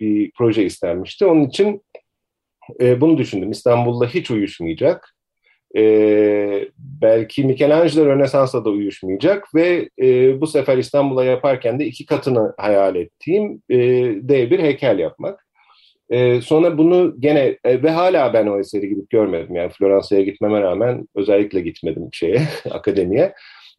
bir 0.00 0.30
proje 0.38 0.64
istenmişti. 0.64 1.26
Onun 1.26 1.44
için 1.44 1.82
e, 2.80 3.00
bunu 3.00 3.18
düşündüm. 3.18 3.50
İstanbul'da 3.50 4.06
hiç 4.06 4.30
uyuşmayacak. 4.30 5.14
E, 5.76 6.68
belki 6.78 7.44
Michelangelo 7.44 8.06
Rönesans'la 8.06 8.64
da 8.64 8.70
uyuşmayacak 8.70 9.54
ve 9.54 9.88
e, 10.02 10.40
bu 10.40 10.46
sefer 10.46 10.78
İstanbul'a 10.78 11.24
yaparken 11.24 11.80
de 11.80 11.86
iki 11.86 12.06
katını 12.06 12.54
hayal 12.58 12.96
ettiğim 12.96 13.62
e, 13.70 13.78
dev 14.28 14.50
bir 14.50 14.58
heykel 14.58 14.98
yapmak. 14.98 15.46
E, 16.10 16.40
sonra 16.40 16.78
bunu 16.78 17.14
gene 17.18 17.58
e, 17.64 17.82
ve 17.82 17.90
hala 17.90 18.32
ben 18.32 18.46
o 18.46 18.58
eseri 18.58 18.88
gidip 18.88 19.10
görmedim. 19.10 19.54
Yani 19.56 19.70
Floransa'ya 19.70 20.22
gitmeme 20.22 20.60
rağmen 20.60 21.08
özellikle 21.14 21.60
gitmedim 21.60 22.08
şeye 22.12 22.42
akademiye 22.70 23.34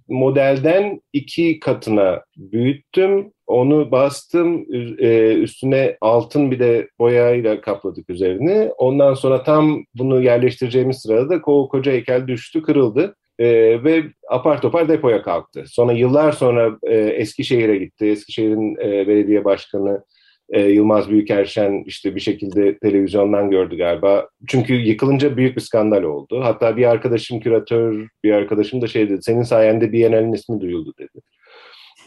modelden 0.08 1.02
iki 1.14 1.60
katına 1.60 2.22
büyüttüm. 2.38 3.32
Onu 3.48 3.92
bastım. 3.92 4.66
E, 5.00 5.34
üstüne 5.34 5.98
altın 6.02 6.52
bir 6.52 6.60
de 6.60 6.90
boyayla 7.00 7.62
kapladık 7.62 8.10
üzerini. 8.10 8.72
Ondan 8.78 9.14
sonra 9.14 9.44
tam 9.44 9.84
bunu 9.96 10.22
yerleştireceğimiz 10.22 10.98
sırada 10.98 11.30
da 11.30 11.42
ko 11.42 11.68
koca 11.68 11.92
heykel 11.92 12.28
düştü, 12.28 12.62
kırıldı. 12.62 13.16
E, 13.40 13.48
ve 13.84 14.04
apar 14.30 14.62
topar 14.62 14.90
depoya 14.90 15.22
kalktı. 15.22 15.64
Sonra 15.68 15.94
yıllar 15.94 16.32
sonra 16.32 16.78
e, 16.84 16.96
Eskişehir'e 16.96 17.78
gitti. 17.78 18.06
Eskişehir'in 18.06 18.76
e, 18.76 19.08
belediye 19.08 19.46
başkanı 19.46 20.04
e, 20.50 20.62
Yılmaz 20.62 21.10
Büyükerşen 21.10 21.84
işte 21.86 22.16
bir 22.16 22.20
şekilde 22.20 22.78
televizyondan 22.78 23.52
gördü 23.52 23.78
galiba. 23.78 24.30
Çünkü 24.48 24.74
yıkılınca 24.74 25.38
büyük 25.38 25.56
bir 25.56 25.62
skandal 25.62 26.04
oldu. 26.04 26.40
Hatta 26.44 26.78
bir 26.78 26.90
arkadaşım 26.90 27.40
küratör, 27.40 28.08
bir 28.24 28.32
arkadaşım 28.32 28.82
da 28.82 28.88
şey 28.88 29.10
dedi, 29.10 29.24
senin 29.24 29.44
sayende 29.44 29.92
Biennale'nin 29.92 30.34
ismi 30.34 30.62
duyuldu 30.62 30.94
dedi. 31.00 31.22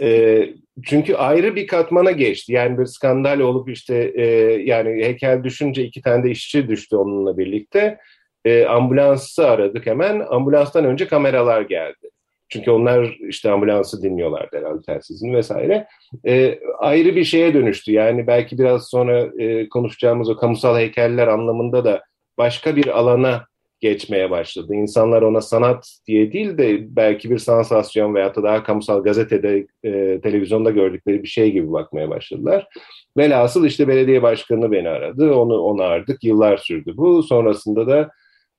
E, 0.02 0.40
çünkü 0.85 1.14
ayrı 1.14 1.56
bir 1.56 1.66
katmana 1.66 2.11
geçti. 2.11 2.52
Yani 2.52 2.78
bir 2.78 2.87
skandal 2.87 3.40
olup 3.40 3.70
işte 3.70 4.12
e, 4.14 4.26
yani 4.64 5.04
heykel 5.04 5.44
düşünce 5.44 5.85
iki 5.85 6.02
tane 6.02 6.25
de 6.25 6.30
işçi 6.30 6.68
düştü 6.68 6.97
onunla 6.97 7.38
birlikte. 7.38 7.99
E, 8.44 8.64
ambulansı 8.64 9.49
aradık 9.49 9.87
hemen. 9.87 10.20
Ambulanstan 10.30 10.85
önce 10.85 11.06
kameralar 11.06 11.62
geldi. 11.62 12.11
Çünkü 12.50 12.71
onlar 12.71 13.16
işte 13.28 13.50
ambulansı 13.50 14.02
dinliyorlardı 14.02 14.57
herhalde 14.57 14.83
telsizin 14.83 15.35
vesaire. 15.35 15.87
E, 16.26 16.59
ayrı 16.78 17.16
bir 17.16 17.25
şeye 17.25 17.54
dönüştü. 17.54 17.92
Yani 17.92 18.26
belki 18.26 18.59
biraz 18.59 18.88
sonra 18.88 19.30
e, 19.38 19.69
konuşacağımız 19.69 20.30
o 20.30 20.37
kamusal 20.37 20.78
heykeller 20.78 21.28
anlamında 21.28 21.85
da 21.85 22.02
başka 22.38 22.76
bir 22.76 22.99
alana 22.99 23.50
geçmeye 23.80 24.30
başladı. 24.30 24.75
İnsanlar 24.75 25.23
ona 25.23 25.40
sanat 25.40 25.99
diye 26.07 26.33
değil 26.33 26.59
de 26.59 26.97
belki 26.97 27.30
bir 27.30 27.38
sansasyon 27.38 28.14
veya 28.14 28.35
da 28.35 28.42
daha 28.42 28.62
kamusal 28.62 29.02
gazetede, 29.02 29.66
e, 29.85 30.21
televizyonda 30.21 30.71
gördükleri 30.71 31.23
bir 31.23 31.28
şey 31.28 31.52
gibi 31.52 31.73
bakmaya 31.73 32.11
başladılar. 32.11 32.69
Velhasıl 33.16 33.66
işte 33.66 33.88
belediye 33.88 34.23
başkanı 34.23 34.73
beni 34.73 34.88
aradı, 34.88 35.35
onu 35.35 35.59
onardık, 35.59 36.25
yıllar 36.25 36.57
sürdü 36.57 36.92
bu. 36.97 37.23
Sonrasında 37.23 37.87
da 37.87 38.11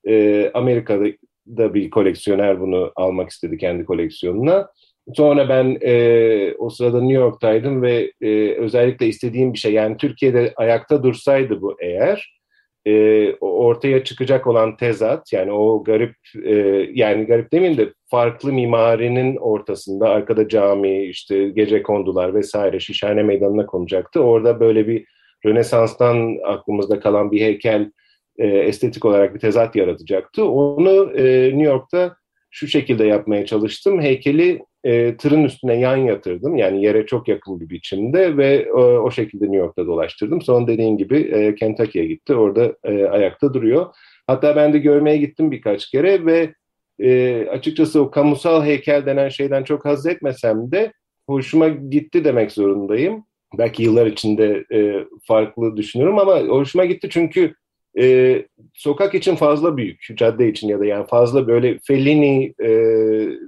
e, 0.08 0.52
Amerika'da 0.54 1.06
da 1.48 1.74
bir 1.74 1.90
koleksiyoner 1.90 2.62
bunu 2.62 2.92
almak 2.96 3.30
istedi 3.30 3.58
kendi 3.58 3.86
koleksiyonuna. 3.86 4.68
Sonra 5.16 5.50
ben 5.50 5.78
e, 5.82 6.54
o 6.58 6.70
sırada 6.70 7.02
New 7.02 7.14
York'taydım 7.14 7.82
ve 7.82 8.12
e, 8.22 8.52
özellikle 8.52 9.08
istediğim 9.08 9.54
bir 9.54 9.58
şey 9.58 9.74
yani 9.74 9.98
Türkiye'de 9.98 10.54
ayakta 10.56 11.04
dursaydı 11.04 11.62
bu 11.62 11.78
eğer 11.82 12.42
e, 12.88 13.34
ortaya 13.42 14.04
çıkacak 14.04 14.48
olan 14.48 14.78
tezat 14.78 15.34
yani 15.34 15.52
o 15.52 15.84
garip 15.84 16.16
e, 16.44 16.54
yani 16.94 17.26
garip 17.26 17.52
demeyeyim 17.52 17.80
de 17.80 17.94
farklı 18.10 18.54
mimarinin 18.54 19.36
ortasında 19.36 20.10
arkada 20.10 20.48
cami 20.48 21.04
işte 21.04 21.50
gece 21.50 21.84
kondular 21.84 22.34
vesaire 22.34 22.80
Şişhane 22.80 23.24
Meydanı'na 23.24 23.66
konacaktı. 23.66 24.20
Orada 24.20 24.60
böyle 24.60 24.88
bir 24.88 25.06
Rönesans'tan 25.46 26.38
aklımızda 26.46 27.00
kalan 27.00 27.32
bir 27.32 27.42
heykel 27.42 27.92
e, 28.38 28.48
estetik 28.48 29.06
olarak 29.06 29.36
bir 29.36 29.40
tezat 29.40 29.76
yaratacaktı. 29.76 30.46
Onu 30.46 31.12
e, 31.18 31.44
New 31.44 31.64
York'ta 31.64 32.16
şu 32.52 32.68
şekilde 32.68 33.06
yapmaya 33.06 33.46
çalıştım. 33.46 34.02
Heykeli 34.02 34.60
e, 34.84 35.18
tırın 35.18 35.44
üstüne 35.44 35.80
yan 35.80 35.98
yatırdım. 35.98 36.56
Yani 36.58 36.84
yere 36.84 37.06
çok 37.06 37.28
yakın 37.28 37.60
bir 37.60 37.70
biçimde 37.70 38.38
ve 38.38 38.48
e, 38.48 38.72
o 38.74 39.12
şekilde 39.12 39.44
New 39.44 39.58
York'ta 39.58 39.88
dolaştırdım. 39.88 40.42
Sonra 40.42 40.68
dediğin 40.68 40.98
gibi 40.98 41.18
e, 41.18 41.56
Kentucky'ye 41.56 42.06
gitti. 42.06 42.36
Orada 42.36 42.76
e, 42.84 43.06
ayakta 43.06 43.54
duruyor. 43.54 43.86
Hatta 44.28 44.56
ben 44.56 44.74
de 44.74 44.80
görmeye 44.80 45.18
gittim 45.18 45.52
birkaç 45.52 45.90
kere 45.90 46.26
ve 46.26 46.54
e, 47.00 47.42
açıkçası 47.52 48.02
o 48.02 48.12
kamusal 48.12 48.66
heykel 48.66 49.06
denen 49.06 49.30
şeyden 49.30 49.64
çok 49.64 49.86
haz 49.86 50.06
etmesem 50.06 50.72
de 50.72 50.94
hoşuma 51.28 51.68
gitti 51.70 52.26
demek 52.26 52.52
zorundayım. 52.52 53.26
Belki 53.58 53.84
yıllar 53.84 54.06
içinde 54.06 54.66
e, 54.74 55.06
farklı 55.28 55.78
düşünüyorum 55.78 56.20
ama 56.20 56.40
hoşuma 56.40 56.86
gitti 56.86 57.08
çünkü 57.12 57.54
e, 58.00 58.46
sokak 58.74 59.16
için 59.16 59.36
fazla 59.36 59.78
büyük, 59.78 60.08
cadde 60.16 60.50
için 60.50 60.68
ya 60.68 60.80
da 60.80 60.86
yani 60.86 61.08
fazla 61.08 61.48
böyle 61.48 61.80
Fellini 61.80 62.54
e, 62.64 62.70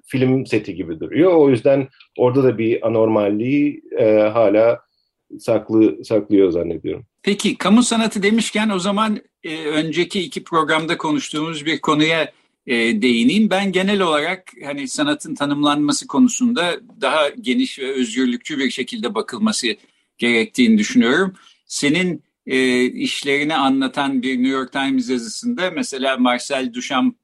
film 0.05 0.45
seti 0.45 0.75
gibi 0.75 0.99
duruyor. 0.99 1.33
O 1.33 1.49
yüzden 1.49 1.87
orada 2.17 2.43
da 2.43 2.57
bir 2.57 2.87
anormalliği 2.87 3.81
e, 3.99 4.05
hala 4.19 4.79
saklı 5.39 6.05
saklıyor 6.05 6.51
zannediyorum. 6.51 7.05
Peki 7.23 7.57
kamu 7.57 7.83
sanatı 7.83 8.23
demişken 8.23 8.69
o 8.69 8.79
zaman 8.79 9.19
e, 9.43 9.65
önceki 9.65 10.21
iki 10.21 10.43
programda 10.43 10.97
konuştuğumuz 10.97 11.65
bir 11.65 11.81
konuya 11.81 12.31
e, 12.67 13.01
değineyim. 13.01 13.49
Ben 13.49 13.71
genel 13.71 14.01
olarak 14.01 14.51
hani 14.65 14.87
sanatın 14.87 15.35
tanımlanması 15.35 16.07
konusunda 16.07 16.75
daha 17.01 17.29
geniş 17.29 17.79
ve 17.79 17.91
özgürlükçü 17.91 18.57
bir 18.57 18.69
şekilde 18.69 19.15
bakılması 19.15 19.67
gerektiğini 20.17 20.77
düşünüyorum. 20.77 21.33
Senin 21.65 22.23
e, 22.47 22.83
işlerini 22.85 23.55
anlatan 23.55 24.21
bir 24.21 24.37
New 24.37 24.57
York 24.57 24.71
Times 24.71 25.09
yazısında 25.09 25.71
mesela 25.71 26.17
Marcel 26.17 26.73
Duchamp 26.73 27.15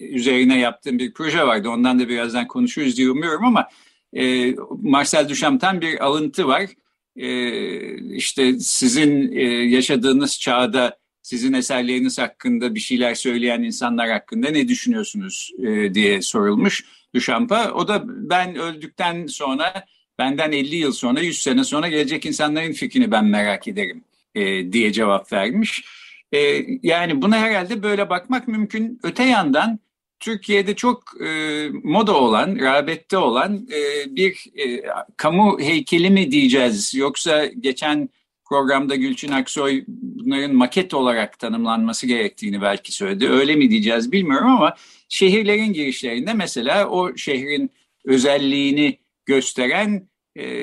üzerine 0.00 0.58
yaptığım 0.58 0.98
bir 0.98 1.12
proje 1.12 1.46
vardı. 1.46 1.68
Ondan 1.68 1.98
da 1.98 2.08
birazdan 2.08 2.46
konuşuruz 2.46 2.96
diye 2.96 3.10
umuyorum 3.10 3.44
ama 3.44 3.68
e, 4.16 4.54
Marcel 4.82 5.28
Duchamp'tan 5.28 5.80
bir 5.80 6.04
alıntı 6.04 6.48
var. 6.48 6.70
E, 7.16 8.16
işte 8.16 8.58
sizin 8.58 9.32
e, 9.32 9.42
yaşadığınız 9.46 10.40
çağda 10.40 10.98
sizin 11.22 11.52
eserleriniz 11.52 12.18
hakkında 12.18 12.74
bir 12.74 12.80
şeyler 12.80 13.14
söyleyen 13.14 13.62
insanlar 13.62 14.10
hakkında 14.10 14.50
ne 14.50 14.68
düşünüyorsunuz 14.68 15.52
e, 15.58 15.94
diye 15.94 16.22
sorulmuş 16.22 16.84
Duchamp'a. 17.14 17.72
O 17.72 17.88
da 17.88 18.02
ben 18.06 18.56
öldükten 18.56 19.26
sonra 19.26 19.84
benden 20.18 20.52
50 20.52 20.76
yıl 20.76 20.92
sonra 20.92 21.20
100 21.20 21.42
sene 21.42 21.64
sonra 21.64 21.88
gelecek 21.88 22.26
insanların 22.26 22.72
fikrini 22.72 23.10
ben 23.10 23.24
merak 23.24 23.68
ederim 23.68 24.04
e, 24.34 24.72
diye 24.72 24.92
cevap 24.92 25.32
vermiş. 25.32 25.84
E, 26.32 26.66
yani 26.82 27.22
buna 27.22 27.38
herhalde 27.38 27.82
böyle 27.82 28.10
bakmak 28.10 28.48
mümkün. 28.48 29.00
Öte 29.02 29.24
yandan 29.24 29.78
Türkiye'de 30.20 30.74
çok 30.76 31.22
e, 31.26 31.68
moda 31.82 32.16
olan, 32.16 32.58
rağbette 32.60 33.18
olan 33.18 33.68
e, 33.72 34.16
bir 34.16 34.46
e, 34.56 34.82
kamu 35.16 35.60
heykeli 35.60 36.10
mi 36.10 36.30
diyeceğiz 36.30 36.94
yoksa 36.94 37.46
geçen 37.46 38.08
programda 38.44 38.96
Gülçin 38.96 39.32
Aksoy 39.32 39.84
bunların 39.88 40.56
maket 40.56 40.94
olarak 40.94 41.38
tanımlanması 41.38 42.06
gerektiğini 42.06 42.62
belki 42.62 42.92
söyledi. 42.92 43.28
Öyle 43.28 43.56
mi 43.56 43.70
diyeceğiz 43.70 44.12
bilmiyorum 44.12 44.48
ama 44.48 44.74
şehirlerin 45.08 45.72
girişlerinde 45.72 46.32
mesela 46.32 46.88
o 46.88 47.16
şehrin 47.16 47.70
özelliğini 48.04 48.98
gösteren 49.26 50.08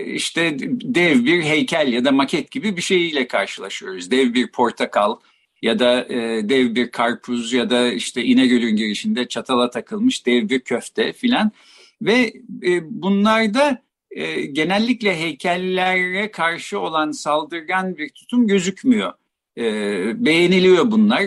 işte 0.05 0.57
dev 0.69 1.25
bir 1.25 1.43
heykel 1.43 1.93
ya 1.93 2.05
da 2.05 2.11
maket 2.11 2.51
gibi 2.51 2.77
bir 2.77 2.81
şeyle 2.81 3.27
karşılaşıyoruz. 3.27 4.11
Dev 4.11 4.33
bir 4.33 4.51
portakal 4.51 5.15
ya 5.61 5.79
da 5.79 6.05
e, 6.05 6.49
dev 6.49 6.75
bir 6.75 6.91
karpuz 6.91 7.53
ya 7.53 7.69
da 7.69 7.91
işte 7.91 8.23
İnegöl'ün 8.23 8.75
girişinde 8.75 9.27
çatala 9.27 9.69
takılmış 9.69 10.25
dev 10.25 10.49
bir 10.49 10.59
köfte 10.59 11.13
filan. 11.13 11.51
Ve 12.01 12.33
e, 12.63 13.01
bunlarda 13.01 13.81
e, 14.11 14.41
genellikle 14.41 15.15
heykellere 15.15 16.31
karşı 16.31 16.79
olan 16.79 17.11
saldırgan 17.11 17.97
bir 17.97 18.09
tutum 18.09 18.47
gözükmüyor. 18.47 19.13
Beğeniliyor 20.25 20.91
bunlar. 20.91 21.23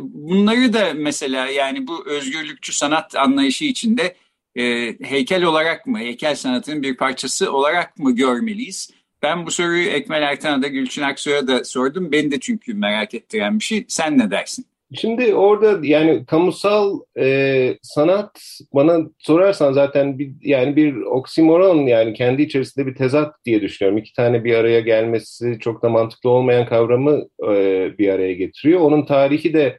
Bunları 0.00 0.72
da 0.72 0.92
mesela 0.96 1.46
yani 1.46 1.86
bu 1.86 2.06
özgürlükçü 2.06 2.72
sanat 2.72 3.16
anlayışı 3.16 3.64
içinde 3.64 4.16
e, 4.58 4.96
heykel 5.02 5.44
olarak 5.44 5.86
mı, 5.86 5.98
heykel 5.98 6.34
sanatının 6.34 6.82
bir 6.82 6.96
parçası 6.96 7.52
olarak 7.52 7.98
mı 7.98 8.16
görmeliyiz? 8.16 8.90
Ben 9.22 9.46
bu 9.46 9.50
soruyu 9.50 9.88
Ekmel 9.88 10.22
Ertan'a 10.22 10.62
da 10.62 10.68
Gülçin 10.68 11.02
Aksoy'a 11.02 11.46
da 11.46 11.64
sordum. 11.64 12.12
Beni 12.12 12.30
de 12.30 12.40
çünkü 12.40 12.74
merak 12.74 13.14
ettiren 13.14 13.58
bir 13.58 13.64
şey. 13.64 13.84
Sen 13.88 14.18
ne 14.18 14.30
dersin? 14.30 14.66
Şimdi 14.94 15.34
orada 15.34 15.78
yani 15.82 16.26
kamusal 16.26 17.00
e, 17.18 17.78
sanat 17.82 18.40
bana 18.74 18.98
sorarsan 19.18 19.72
zaten 19.72 20.18
bir, 20.18 20.32
yani 20.40 20.76
bir 20.76 20.96
oksimoron 20.96 21.86
yani 21.86 22.12
kendi 22.12 22.42
içerisinde 22.42 22.86
bir 22.86 22.94
tezat 22.94 23.34
diye 23.44 23.62
düşünüyorum. 23.62 23.98
İki 23.98 24.12
tane 24.12 24.44
bir 24.44 24.54
araya 24.54 24.80
gelmesi 24.80 25.58
çok 25.60 25.82
da 25.82 25.88
mantıklı 25.88 26.30
olmayan 26.30 26.66
kavramı 26.66 27.28
e, 27.48 27.54
bir 27.98 28.08
araya 28.08 28.32
getiriyor. 28.32 28.80
Onun 28.80 29.04
tarihi 29.04 29.54
de 29.54 29.78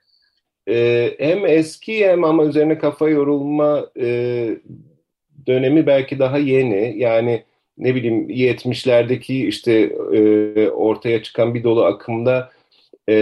e, 0.70 1.16
hem 1.20 1.46
eski 1.46 2.08
hem 2.08 2.24
ama 2.24 2.46
üzerine 2.46 2.78
kafa 2.78 3.10
yorulma 3.10 3.88
e, 4.00 4.50
dönemi 5.48 5.88
belki 5.88 6.20
daha 6.20 6.38
yeni. 6.38 6.94
Yani 6.98 7.44
ne 7.78 7.96
bileyim 7.96 8.30
70'lerdeki 8.30 9.48
işte 9.48 9.74
e, 10.14 10.70
ortaya 10.70 11.24
çıkan 11.24 11.54
bir 11.54 11.64
dolu 11.64 11.86
akımda 11.86 12.50
e, 13.10 13.14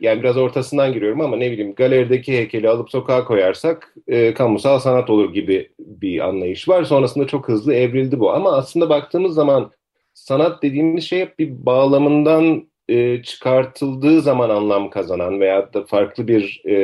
yani 0.00 0.22
biraz 0.22 0.36
ortasından 0.36 0.92
giriyorum 0.92 1.20
ama 1.20 1.36
ne 1.36 1.50
bileyim 1.50 1.74
galerideki 1.74 2.32
heykeli 2.32 2.68
alıp 2.68 2.90
sokağa 2.90 3.24
koyarsak 3.24 3.94
e, 4.08 4.34
kamusal 4.34 4.78
sanat 4.78 5.10
olur 5.10 5.32
gibi 5.32 5.70
bir 5.78 6.28
anlayış 6.28 6.68
var. 6.68 6.84
Sonrasında 6.84 7.26
çok 7.26 7.48
hızlı 7.48 7.74
evrildi 7.74 8.20
bu 8.20 8.32
ama 8.32 8.52
aslında 8.52 8.88
baktığımız 8.88 9.34
zaman 9.34 9.70
sanat 10.14 10.62
dediğimiz 10.62 11.04
şey 11.04 11.20
hep 11.20 11.38
bir 11.38 11.66
bağlamından 11.66 12.68
e, 12.88 13.22
çıkartıldığı 13.22 14.22
zaman 14.22 14.50
anlam 14.50 14.90
kazanan 14.90 15.40
veya 15.40 15.72
da 15.74 15.86
farklı 15.86 16.28
bir 16.28 16.62
e, 16.64 16.74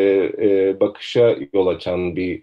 e, 0.42 0.80
bakışa 0.80 1.36
yol 1.52 1.66
açan 1.66 2.16
bir 2.16 2.42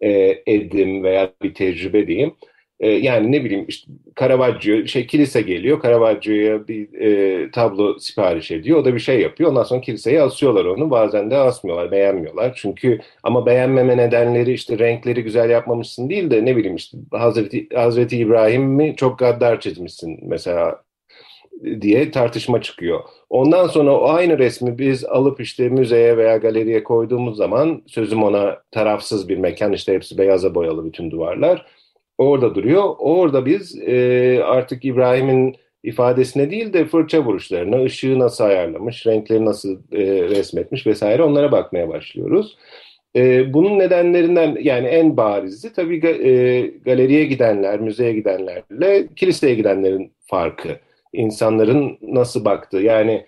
e, 0.00 0.42
edim 0.46 1.04
veya 1.04 1.32
bir 1.42 1.54
tecrübe 1.54 2.06
diyeyim. 2.06 2.34
E, 2.80 2.88
yani 2.90 3.32
ne 3.32 3.44
bileyim 3.44 3.64
işte 3.68 3.92
Caravaggio, 4.20 4.86
şey 4.86 5.06
kilise 5.06 5.42
geliyor, 5.42 5.82
Caravaggio'ya 5.82 6.68
bir 6.68 7.00
e, 7.00 7.50
tablo 7.50 7.98
sipariş 7.98 8.50
ediyor, 8.50 8.78
o 8.78 8.84
da 8.84 8.94
bir 8.94 9.00
şey 9.00 9.20
yapıyor. 9.20 9.50
Ondan 9.50 9.62
sonra 9.62 9.80
kiliseye 9.80 10.22
asıyorlar 10.22 10.64
onu, 10.64 10.90
bazen 10.90 11.30
de 11.30 11.36
asmıyorlar, 11.36 11.90
beğenmiyorlar. 11.92 12.52
Çünkü 12.56 13.00
ama 13.22 13.46
beğenmeme 13.46 13.96
nedenleri 13.96 14.52
işte 14.52 14.78
renkleri 14.78 15.22
güzel 15.24 15.50
yapmamışsın 15.50 16.10
değil 16.10 16.30
de 16.30 16.44
ne 16.44 16.56
bileyim 16.56 16.76
işte 16.76 16.98
Hazreti, 17.10 17.68
Hazreti 17.74 18.18
İbrahim'i 18.18 18.96
çok 18.96 19.18
gaddar 19.18 19.60
çizmişsin 19.60 20.18
mesela 20.22 20.82
diye 21.80 22.10
tartışma 22.10 22.62
çıkıyor. 22.62 23.00
Ondan 23.30 23.66
sonra 23.66 23.98
o 24.00 24.08
aynı 24.08 24.38
resmi 24.38 24.78
biz 24.78 25.04
alıp 25.04 25.40
işte 25.40 25.68
müzeye 25.68 26.16
veya 26.16 26.36
galeriye 26.36 26.84
koyduğumuz 26.84 27.36
zaman 27.36 27.82
sözüm 27.86 28.22
ona 28.22 28.58
tarafsız 28.70 29.28
bir 29.28 29.36
mekan 29.36 29.72
işte 29.72 29.94
hepsi 29.94 30.18
beyaza 30.18 30.54
boyalı 30.54 30.84
bütün 30.84 31.10
duvarlar 31.10 31.66
orada 32.18 32.54
duruyor. 32.54 32.94
Orada 32.98 33.46
biz 33.46 33.78
e, 33.78 34.40
artık 34.44 34.84
İbrahim'in 34.84 35.56
ifadesine 35.82 36.50
değil 36.50 36.72
de 36.72 36.84
fırça 36.84 37.24
vuruşlarına, 37.24 37.82
ışığı 37.84 38.18
nasıl 38.18 38.44
ayarlamış, 38.44 39.06
renkleri 39.06 39.44
nasıl 39.44 39.78
e, 39.92 40.04
resmetmiş 40.28 40.86
vesaire 40.86 41.22
onlara 41.22 41.52
bakmaya 41.52 41.88
başlıyoruz. 41.88 42.56
E, 43.16 43.52
bunun 43.54 43.78
nedenlerinden 43.78 44.58
yani 44.62 44.86
en 44.86 45.16
barizi 45.16 45.72
tabii 45.72 46.06
e, 46.06 46.60
galeriye 46.84 47.24
gidenler, 47.24 47.80
müzeye 47.80 48.12
gidenlerle 48.12 49.06
kiliseye 49.16 49.54
gidenlerin 49.54 50.12
farkı. 50.26 50.68
İnsanların 51.12 51.98
nasıl 52.02 52.44
baktığı 52.44 52.80
yani 52.80 53.26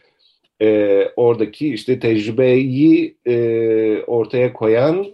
e, 0.62 1.00
oradaki 1.16 1.74
işte 1.74 2.00
tecrübeyi 2.00 3.16
e, 3.26 4.02
ortaya 4.06 4.52
koyan 4.52 5.06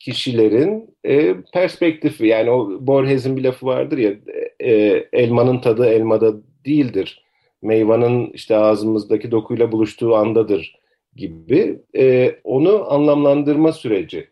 kişilerin 0.00 0.96
e, 1.04 1.34
perspektifi 1.52 2.26
yani 2.26 2.50
o 2.50 2.86
Borges'in 2.86 3.36
bir 3.36 3.44
lafı 3.44 3.66
vardır 3.66 3.98
ya 3.98 4.12
e, 4.60 4.72
elmanın 5.12 5.58
tadı 5.58 5.86
elmada 5.86 6.34
değildir. 6.66 7.24
Meyvanın 7.62 8.30
işte 8.34 8.56
ağzımızdaki 8.56 9.30
dokuyla 9.30 9.72
buluştuğu 9.72 10.14
andadır 10.14 10.76
gibi 11.16 11.80
e, 11.96 12.36
onu 12.44 12.92
anlamlandırma 12.92 13.72
süreci. 13.72 14.31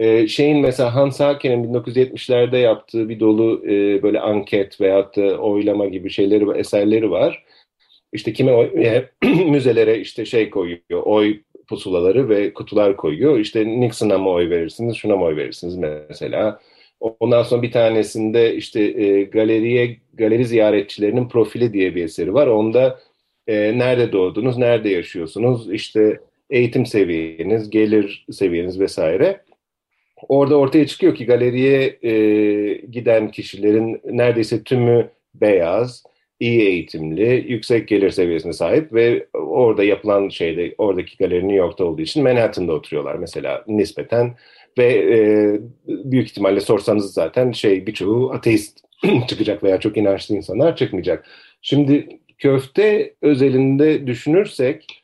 E, 0.00 0.28
şeyin 0.28 0.58
mesela 0.58 0.94
Hans 0.94 1.20
Haken'in 1.20 1.74
1970'lerde 1.74 2.56
yaptığı 2.56 3.08
bir 3.08 3.20
dolu 3.20 3.62
e, 3.66 4.02
böyle 4.02 4.20
anket 4.20 4.80
veyahut 4.80 5.16
da 5.16 5.38
oylama 5.38 5.86
gibi 5.86 6.10
şeyleri 6.10 6.58
eserleri 6.58 7.10
var. 7.10 7.44
İşte 8.12 8.32
kime 8.32 8.52
oy, 8.52 8.66
e, 8.84 9.10
müzelere 9.50 9.98
işte 10.00 10.24
şey 10.24 10.50
koyuyor, 10.50 11.02
oy 11.04 11.40
pusulaları 11.68 12.28
ve 12.28 12.54
kutular 12.54 12.96
koyuyor. 12.96 13.38
İşte 13.38 13.66
Nixon'a 13.66 14.18
mı 14.18 14.30
oy 14.30 14.50
verirsiniz, 14.50 14.96
şuna 14.96 15.16
mı 15.16 15.24
oy 15.24 15.36
verirsiniz 15.36 15.76
mesela. 15.76 16.60
Ondan 17.00 17.42
sonra 17.42 17.62
bir 17.62 17.72
tanesinde 17.72 18.56
işte 18.56 18.82
e, 18.82 19.22
galeriye 19.22 19.96
galeri 20.14 20.44
ziyaretçilerinin 20.44 21.28
profili 21.28 21.72
diye 21.72 21.94
bir 21.94 22.04
eseri 22.04 22.34
var. 22.34 22.46
Onda 22.46 23.00
e, 23.46 23.78
nerede 23.78 24.12
doğdunuz, 24.12 24.58
nerede 24.58 24.88
yaşıyorsunuz, 24.88 25.72
işte 25.72 26.20
eğitim 26.50 26.86
seviyeniz, 26.86 27.70
gelir 27.70 28.26
seviyeniz 28.30 28.80
vesaire. 28.80 29.44
Orada 30.28 30.56
ortaya 30.56 30.86
çıkıyor 30.86 31.14
ki 31.14 31.26
galeriye 31.26 31.98
e, 32.02 32.12
giden 32.90 33.30
kişilerin 33.30 34.00
neredeyse 34.04 34.62
tümü 34.62 35.10
beyaz, 35.34 36.04
iyi 36.40 36.60
eğitimli, 36.60 37.44
yüksek 37.48 37.88
gelir 37.88 38.10
seviyesine 38.10 38.52
sahip 38.52 38.92
ve 38.92 39.26
orada 39.34 39.84
yapılan 39.84 40.28
şeyde 40.28 40.74
oradaki 40.78 41.16
galeri 41.16 41.42
New 41.42 41.56
York'ta 41.56 41.84
olduğu 41.84 42.02
için 42.02 42.22
Manhattan'da 42.22 42.72
oturuyorlar 42.72 43.14
mesela 43.14 43.64
nispeten 43.66 44.34
ve 44.78 44.86
e, 44.86 45.18
büyük 45.86 46.28
ihtimalle 46.28 46.60
sorsanız 46.60 47.14
zaten 47.14 47.52
şey 47.52 47.86
birçoğu 47.86 48.32
ateist 48.32 48.78
çıkacak 49.28 49.62
veya 49.62 49.80
çok 49.80 49.96
inançlı 49.96 50.36
insanlar 50.36 50.76
çıkmayacak. 50.76 51.26
Şimdi 51.62 52.08
köfte 52.38 53.14
özelinde 53.22 54.06
düşünürsek 54.06 55.03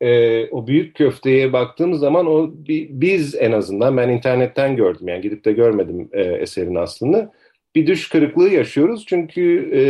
e, 0.00 0.46
o 0.50 0.66
büyük 0.66 0.94
köfteye 0.96 1.52
baktığımız 1.52 2.00
zaman 2.00 2.26
o 2.26 2.50
biz 2.90 3.34
en 3.34 3.52
azından 3.52 3.96
ben 3.96 4.08
internetten 4.08 4.76
gördüm 4.76 5.08
yani 5.08 5.20
gidip 5.20 5.44
de 5.44 5.52
görmedim 5.52 6.08
e, 6.12 6.22
eserin 6.22 6.74
aslını 6.74 7.30
bir 7.74 7.86
düş 7.86 8.08
kırıklığı 8.08 8.48
yaşıyoruz 8.48 9.04
çünkü 9.06 9.70
e, 9.74 9.82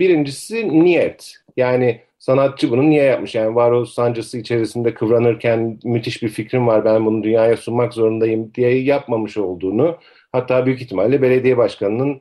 birincisi 0.00 0.68
niyet. 0.84 1.34
Yani 1.56 2.00
sanatçı 2.18 2.70
bunu 2.70 2.90
niye 2.90 3.02
yapmış? 3.02 3.34
Yani 3.34 3.54
varoluş 3.54 3.90
sancısı 3.90 4.38
içerisinde 4.38 4.94
kıvranırken 4.94 5.78
müthiş 5.84 6.22
bir 6.22 6.28
fikrim 6.28 6.66
var 6.66 6.84
ben 6.84 7.06
bunu 7.06 7.22
dünyaya 7.22 7.56
sunmak 7.56 7.94
zorundayım 7.94 8.54
diye 8.54 8.82
yapmamış 8.82 9.36
olduğunu 9.36 9.96
hatta 10.32 10.66
büyük 10.66 10.82
ihtimalle 10.82 11.22
belediye 11.22 11.56
başkanının 11.56 12.20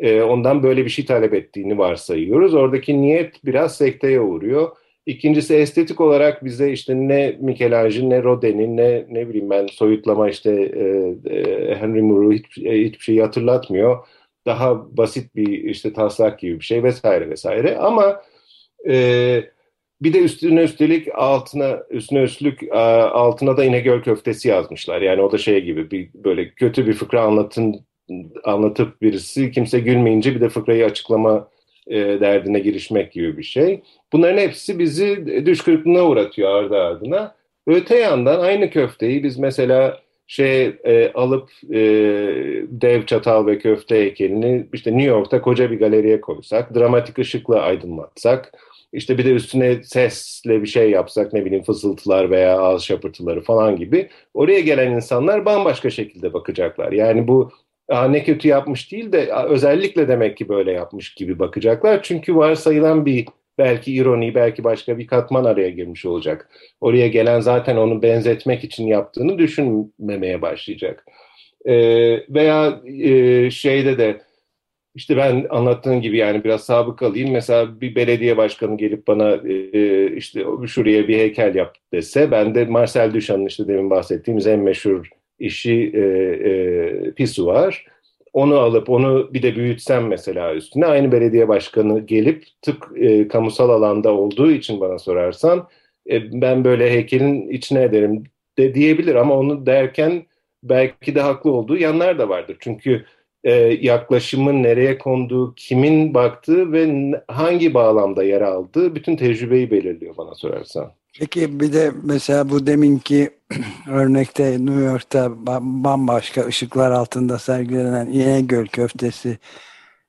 e, 0.00 0.22
ondan 0.22 0.62
böyle 0.62 0.84
bir 0.84 0.90
şey 0.90 1.04
talep 1.04 1.34
ettiğini 1.34 1.78
varsayıyoruz. 1.78 2.54
Oradaki 2.54 3.02
niyet 3.02 3.44
biraz 3.44 3.76
sekteye 3.76 4.20
uğruyor. 4.20 4.68
İkincisi 5.08 5.54
estetik 5.54 6.00
olarak 6.00 6.44
bize 6.44 6.72
işte 6.72 6.94
ne 6.94 7.36
Michelangelo 7.40 8.10
ne 8.10 8.22
Rodin'i 8.22 8.76
ne 8.76 9.06
ne 9.08 9.28
bileyim 9.28 9.50
ben 9.50 9.66
soyutlama 9.66 10.30
işte 10.30 10.50
e, 10.52 10.84
e, 11.34 11.74
Henry 11.74 12.02
Moore'u 12.02 12.32
hiç, 12.32 12.58
e, 12.58 12.84
hiçbir 12.84 13.04
şey 13.04 13.18
hatırlatmıyor. 13.18 14.06
Daha 14.46 14.96
basit 14.96 15.36
bir 15.36 15.64
işte 15.64 15.92
taslak 15.92 16.38
gibi 16.38 16.60
bir 16.60 16.64
şey 16.64 16.82
vesaire 16.82 17.30
vesaire 17.30 17.76
ama 17.76 18.22
e, 18.88 18.94
bir 20.02 20.12
de 20.12 20.18
üstüne 20.18 20.62
üstelik 20.62 21.08
altına 21.14 21.82
üstüne 21.90 22.22
üstlük 22.22 22.62
altına 22.72 23.56
da 23.56 23.64
İnegöl 23.64 24.02
köftesi 24.02 24.48
yazmışlar. 24.48 25.00
Yani 25.00 25.22
o 25.22 25.32
da 25.32 25.38
şey 25.38 25.64
gibi 25.64 25.90
bir 25.90 26.10
böyle 26.14 26.50
kötü 26.50 26.86
bir 26.86 26.92
fıkra 26.92 27.22
anlatın 27.22 27.80
anlatıp 28.44 29.02
birisi 29.02 29.50
kimse 29.50 29.80
gülmeyince 29.80 30.34
bir 30.34 30.40
de 30.40 30.48
fıkrayı 30.48 30.84
açıklama 30.84 31.48
e, 31.86 31.96
derdine 32.00 32.58
girişmek 32.58 33.12
gibi 33.12 33.38
bir 33.38 33.42
şey. 33.42 33.82
Bunların 34.12 34.38
hepsi 34.38 34.78
bizi 34.78 35.26
düş 35.46 35.62
kırıklığına 35.62 36.02
uğratıyor 36.08 36.50
ardı 36.50 36.76
ardına. 36.76 37.34
Öte 37.66 37.98
yandan 37.98 38.40
aynı 38.40 38.70
köfteyi 38.70 39.22
biz 39.22 39.38
mesela 39.38 40.00
şey 40.26 40.66
e, 40.84 41.12
alıp 41.12 41.50
e, 41.72 41.78
dev 42.68 43.06
çatal 43.06 43.46
ve 43.46 43.58
köfte 43.58 43.96
heykelini 43.96 44.66
işte 44.72 44.90
New 44.90 45.08
York'ta 45.08 45.42
koca 45.42 45.70
bir 45.70 45.78
galeriye 45.78 46.20
koysak, 46.20 46.74
dramatik 46.74 47.18
ışıkla 47.18 47.60
aydınlatsak, 47.60 48.52
işte 48.92 49.18
bir 49.18 49.24
de 49.24 49.32
üstüne 49.32 49.82
sesle 49.82 50.62
bir 50.62 50.66
şey 50.66 50.90
yapsak 50.90 51.32
ne 51.32 51.44
bileyim 51.44 51.64
fısıltılar 51.64 52.30
veya 52.30 52.58
ağız 52.58 52.82
şapırtıları 52.82 53.40
falan 53.40 53.76
gibi 53.76 54.08
oraya 54.34 54.60
gelen 54.60 54.90
insanlar 54.92 55.44
bambaşka 55.44 55.90
şekilde 55.90 56.32
bakacaklar. 56.32 56.92
Yani 56.92 57.28
bu 57.28 57.50
ne 57.90 58.24
kötü 58.24 58.48
yapmış 58.48 58.92
değil 58.92 59.12
de 59.12 59.32
özellikle 59.48 60.08
demek 60.08 60.36
ki 60.36 60.48
böyle 60.48 60.72
yapmış 60.72 61.14
gibi 61.14 61.38
bakacaklar. 61.38 62.02
Çünkü 62.02 62.36
varsayılan 62.36 63.06
bir 63.06 63.26
belki 63.58 63.94
ironi, 63.94 64.34
belki 64.34 64.64
başka 64.64 64.98
bir 64.98 65.06
katman 65.06 65.44
araya 65.44 65.70
girmiş 65.70 66.06
olacak. 66.06 66.50
Oraya 66.80 67.08
gelen 67.08 67.40
zaten 67.40 67.76
onu 67.76 68.02
benzetmek 68.02 68.64
için 68.64 68.86
yaptığını 68.86 69.38
düşünmemeye 69.38 70.42
başlayacak. 70.42 71.04
Ee, 71.64 72.24
veya 72.28 72.80
e, 72.86 73.50
şeyde 73.50 73.98
de 73.98 74.20
işte 74.94 75.16
ben 75.16 75.46
anlattığım 75.50 76.00
gibi 76.00 76.16
yani 76.16 76.44
biraz 76.44 76.64
sabıkalıyım. 76.64 77.30
Mesela 77.30 77.80
bir 77.80 77.94
belediye 77.94 78.36
başkanı 78.36 78.76
gelip 78.76 79.06
bana 79.06 79.30
e, 79.48 80.16
işte 80.16 80.44
şuraya 80.66 81.08
bir 81.08 81.18
heykel 81.18 81.54
yap 81.54 81.76
dese 81.92 82.30
ben 82.30 82.54
de 82.54 82.64
Marcel 82.64 83.14
Duchamp'ın 83.14 83.46
işte 83.46 83.68
demin 83.68 83.90
bahsettiğimiz 83.90 84.46
en 84.46 84.60
meşhur 84.60 85.08
işi 85.38 85.92
e, 85.94 86.00
e, 86.00 87.12
Pisu 87.12 87.46
var. 87.46 87.86
Onu 88.32 88.58
alıp 88.58 88.90
onu 88.90 89.30
bir 89.34 89.42
de 89.42 89.56
büyütsem 89.56 90.06
mesela 90.06 90.54
üstüne 90.54 90.86
aynı 90.86 91.12
belediye 91.12 91.48
başkanı 91.48 92.00
gelip 92.00 92.44
tık 92.62 92.88
e, 92.96 93.28
kamusal 93.28 93.70
alanda 93.70 94.12
olduğu 94.12 94.50
için 94.50 94.80
bana 94.80 94.98
sorarsan 94.98 95.68
e, 96.10 96.40
ben 96.40 96.64
böyle 96.64 96.90
heykelin 96.90 97.48
içine 97.48 97.82
ederim 97.82 98.24
de 98.58 98.74
diyebilir 98.74 99.14
ama 99.14 99.38
onu 99.38 99.66
derken 99.66 100.26
belki 100.62 101.14
de 101.14 101.20
haklı 101.20 101.52
olduğu 101.52 101.76
yanlar 101.76 102.18
da 102.18 102.28
vardır. 102.28 102.56
Çünkü 102.60 103.04
e, 103.44 103.52
yaklaşımın 103.80 104.62
nereye 104.62 104.98
konduğu, 104.98 105.54
kimin 105.54 106.14
baktığı 106.14 106.72
ve 106.72 107.12
hangi 107.28 107.74
bağlamda 107.74 108.24
yer 108.24 108.40
aldığı 108.40 108.94
bütün 108.94 109.16
tecrübeyi 109.16 109.70
belirliyor 109.70 110.16
bana 110.16 110.34
sorarsan. 110.34 110.92
Peki 111.18 111.60
bir 111.60 111.72
de 111.72 111.92
mesela 112.02 112.50
bu 112.50 112.66
deminki 112.66 113.30
örnekte 113.88 114.52
New 114.52 114.80
York'ta 114.84 115.46
bambaşka 115.60 116.46
ışıklar 116.46 116.90
altında 116.90 117.38
sergilenen 117.38 118.06
İnegöl 118.06 118.66
köftesi 118.66 119.38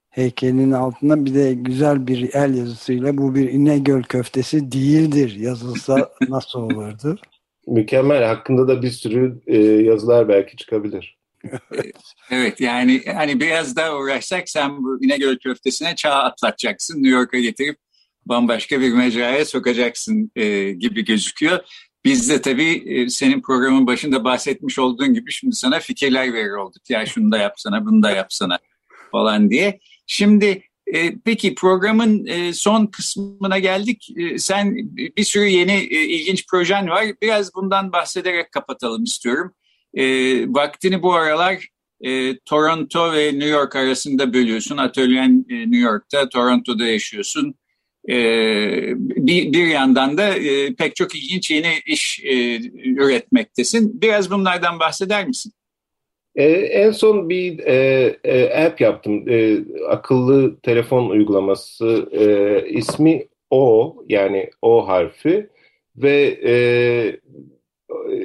heykelinin 0.09 0.71
altında 0.71 1.25
bir 1.25 1.33
de 1.33 1.53
güzel 1.53 2.07
bir 2.07 2.33
el 2.33 2.55
yazısıyla 2.55 3.17
bu 3.17 3.35
bir 3.35 3.49
İnegöl 3.49 4.03
köftesi 4.03 4.71
değildir 4.71 5.35
yazılsa 5.35 6.09
nasıl 6.29 6.59
olurdu? 6.59 7.19
Mükemmel. 7.67 8.23
Hakkında 8.23 8.67
da 8.67 8.81
bir 8.81 8.91
sürü 8.91 9.41
e, 9.47 9.57
yazılar 9.61 10.27
belki 10.27 10.57
çıkabilir. 10.57 11.17
evet 12.31 12.61
yani 12.61 13.01
hani 13.15 13.39
biraz 13.39 13.75
daha 13.75 13.97
uğraşsak 13.97 14.49
sen 14.49 14.83
bu 14.83 15.03
İnegöl 15.03 15.37
köftesine 15.37 15.95
çağ 15.95 16.13
atlatacaksın. 16.13 17.03
New 17.03 17.19
York'a 17.19 17.39
getirip 17.39 17.77
bambaşka 18.29 18.81
bir 18.81 18.93
mecraya 18.93 19.45
sokacaksın 19.45 20.31
e, 20.35 20.71
gibi 20.71 21.05
gözüküyor. 21.05 21.59
Biz 22.05 22.29
de 22.29 22.41
tabii 22.41 22.83
e, 22.85 23.09
senin 23.09 23.41
programın 23.41 23.87
başında 23.87 24.23
bahsetmiş 24.23 24.79
olduğun 24.79 25.13
gibi 25.13 25.31
şimdi 25.31 25.55
sana 25.55 25.79
fikirler 25.79 26.33
verir 26.33 26.51
olduk. 26.51 26.89
Ya 26.89 27.05
şunu 27.05 27.31
da 27.31 27.37
yapsana, 27.37 27.85
bunu 27.85 28.03
da 28.03 28.11
yapsana 28.11 28.59
falan 29.11 29.49
diye. 29.49 29.79
Şimdi 30.07 30.63
e, 30.93 31.15
peki 31.25 31.55
programın 31.55 32.25
e, 32.25 32.53
son 32.53 32.85
kısmına 32.85 33.59
geldik. 33.59 34.09
E, 34.17 34.37
sen 34.37 34.75
bir 34.95 35.23
sürü 35.23 35.45
yeni 35.45 35.71
e, 35.71 36.03
ilginç 36.05 36.47
projen 36.47 36.89
var. 36.89 37.05
Biraz 37.21 37.55
bundan 37.55 37.91
bahsederek 37.91 38.51
kapatalım 38.51 39.03
istiyorum. 39.03 39.53
E, 39.93 40.03
vaktini 40.53 41.03
bu 41.03 41.13
aralar 41.13 41.67
e, 42.01 42.39
Toronto 42.39 43.13
ve 43.13 43.25
New 43.25 43.49
York 43.49 43.75
arasında 43.75 44.33
bölüyorsun. 44.33 44.77
Atölyen 44.77 45.45
e, 45.49 45.55
New 45.55 45.77
York'ta, 45.77 46.29
Toronto'da 46.29 46.85
yaşıyorsun. 46.85 47.55
Ee, 48.09 48.93
bir, 48.97 49.53
bir 49.53 49.67
yandan 49.67 50.17
da 50.17 50.35
e, 50.37 50.73
pek 50.73 50.95
çok 50.95 51.15
ilginç 51.15 51.51
yeni 51.51 51.71
iş 51.85 52.21
e, 52.23 52.59
üretmektesin. 52.83 54.01
Biraz 54.01 54.31
bunlardan 54.31 54.79
bahseder 54.79 55.27
misin? 55.27 55.53
Ee, 56.35 56.43
en 56.53 56.91
son 56.91 57.29
bir 57.29 57.59
e, 57.59 58.17
e, 58.23 58.65
app 58.65 58.81
yaptım. 58.81 59.29
E, 59.29 59.57
akıllı 59.89 60.59
telefon 60.59 61.09
uygulaması. 61.09 62.09
E, 62.11 62.69
ismi 62.69 63.27
O 63.49 63.95
yani 64.09 64.49
O 64.61 64.87
harfi 64.87 65.49
ve 65.97 66.39
e, 66.45 66.53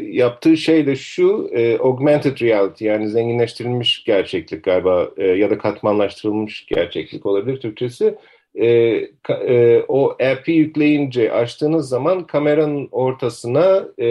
yaptığı 0.01 0.57
şey 0.57 0.87
de 0.87 0.97
şu 0.97 1.51
e, 1.53 1.79
augmented 1.79 2.41
reality 2.41 2.85
yani 2.85 3.09
zenginleştirilmiş 3.09 4.05
gerçeklik 4.05 4.65
galiba 4.65 5.11
e, 5.17 5.27
ya 5.27 5.51
da 5.51 5.59
katmanlaştırılmış 5.59 6.67
gerçeklik 6.67 7.27
olabilir 7.27 7.61
Türkçesi 7.61 8.15
e, 8.55 8.67
e, 9.49 9.83
o 9.89 10.09
app'i 10.11 10.53
yükleyince 10.53 11.33
açtığınız 11.33 11.89
zaman 11.89 12.27
kameranın 12.27 12.89
ortasına 12.93 13.85
e, 13.99 14.07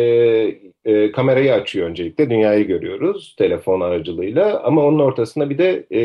e, 0.85 1.11
kamerayı 1.11 1.53
açıyor 1.53 1.89
öncelikle. 1.89 2.29
Dünyayı 2.29 2.67
görüyoruz 2.67 3.35
telefon 3.37 3.81
aracılığıyla 3.81 4.63
ama 4.63 4.85
onun 4.85 4.99
ortasına 4.99 5.49
bir 5.49 5.57
de 5.57 5.85
e, 5.91 5.99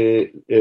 e, 0.49 0.59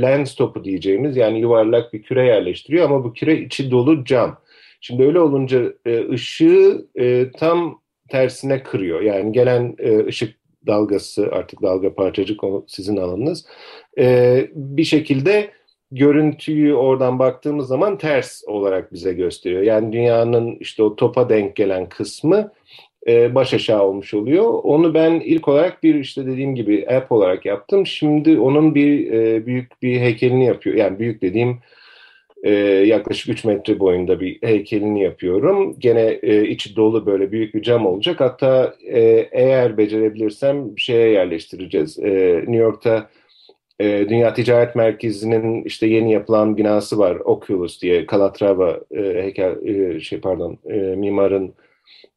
lens 0.00 0.34
topu 0.34 0.64
diyeceğimiz 0.64 1.16
yani 1.16 1.40
yuvarlak 1.40 1.92
bir 1.92 2.02
küre 2.02 2.26
yerleştiriyor 2.26 2.84
ama 2.84 3.04
bu 3.04 3.12
küre 3.12 3.36
içi 3.36 3.70
dolu 3.70 4.04
cam. 4.04 4.38
Şimdi 4.80 5.02
öyle 5.02 5.20
olunca 5.20 5.72
e, 5.86 6.08
ışığı 6.10 6.86
e, 6.98 7.30
tam 7.30 7.80
tersine 8.08 8.62
kırıyor. 8.62 9.00
Yani 9.00 9.32
gelen 9.32 9.76
e, 9.78 10.06
ışık 10.06 10.40
dalgası 10.66 11.28
artık 11.32 11.62
dalga 11.62 11.94
parçacık 11.94 12.40
sizin 12.66 12.96
alanınız 12.96 13.46
e, 13.98 14.46
bir 14.54 14.84
şekilde 14.84 15.50
görüntüyü 15.92 16.74
oradan 16.74 17.18
baktığımız 17.18 17.68
zaman 17.68 17.98
ters 17.98 18.44
olarak 18.46 18.92
bize 18.92 19.12
gösteriyor. 19.12 19.62
Yani 19.62 19.92
dünyanın 19.92 20.56
işte 20.60 20.82
o 20.82 20.96
topa 20.96 21.28
denk 21.28 21.56
gelen 21.56 21.88
kısmı 21.88 22.52
e, 23.06 23.34
baş 23.34 23.54
aşağı 23.54 23.82
olmuş 23.82 24.14
oluyor. 24.14 24.44
Onu 24.44 24.94
ben 24.94 25.12
ilk 25.12 25.48
olarak 25.48 25.82
bir 25.82 25.94
işte 25.94 26.26
dediğim 26.26 26.54
gibi 26.54 26.86
app 26.88 27.12
olarak 27.12 27.46
yaptım. 27.46 27.86
Şimdi 27.86 28.38
onun 28.38 28.74
bir 28.74 29.12
e, 29.12 29.46
büyük 29.46 29.82
bir 29.82 30.00
heykelini 30.00 30.46
yapıyor. 30.46 30.76
Yani 30.76 30.98
büyük 30.98 31.22
dediğim 31.22 31.58
e, 32.42 32.50
yaklaşık 32.86 33.28
3 33.28 33.44
metre 33.44 33.80
boyunda 33.80 34.20
bir 34.20 34.38
heykelini 34.42 35.02
yapıyorum. 35.02 35.76
Gene 35.78 36.18
e, 36.22 36.48
içi 36.48 36.76
dolu 36.76 37.06
böyle 37.06 37.32
büyük 37.32 37.54
bir 37.54 37.62
cam 37.62 37.86
olacak. 37.86 38.20
Hatta 38.20 38.74
e, 38.86 39.00
eğer 39.32 39.78
becerebilirsem 39.78 40.78
şeye 40.78 41.08
yerleştireceğiz. 41.10 41.98
E, 41.98 42.10
New 42.36 42.56
York'ta 42.56 43.10
e, 43.80 44.08
Dünya 44.08 44.34
Ticaret 44.34 44.76
Merkezi'nin 44.76 45.64
işte 45.64 45.86
yeni 45.86 46.12
yapılan 46.12 46.56
binası 46.56 46.98
var 46.98 47.16
Oculus 47.16 47.82
diye 47.82 48.06
Calatrava 48.10 48.80
e, 48.90 49.22
heykel 49.22 49.66
e, 49.66 50.00
şey 50.00 50.20
pardon 50.20 50.58
e, 50.70 50.76
mimarın 50.76 51.54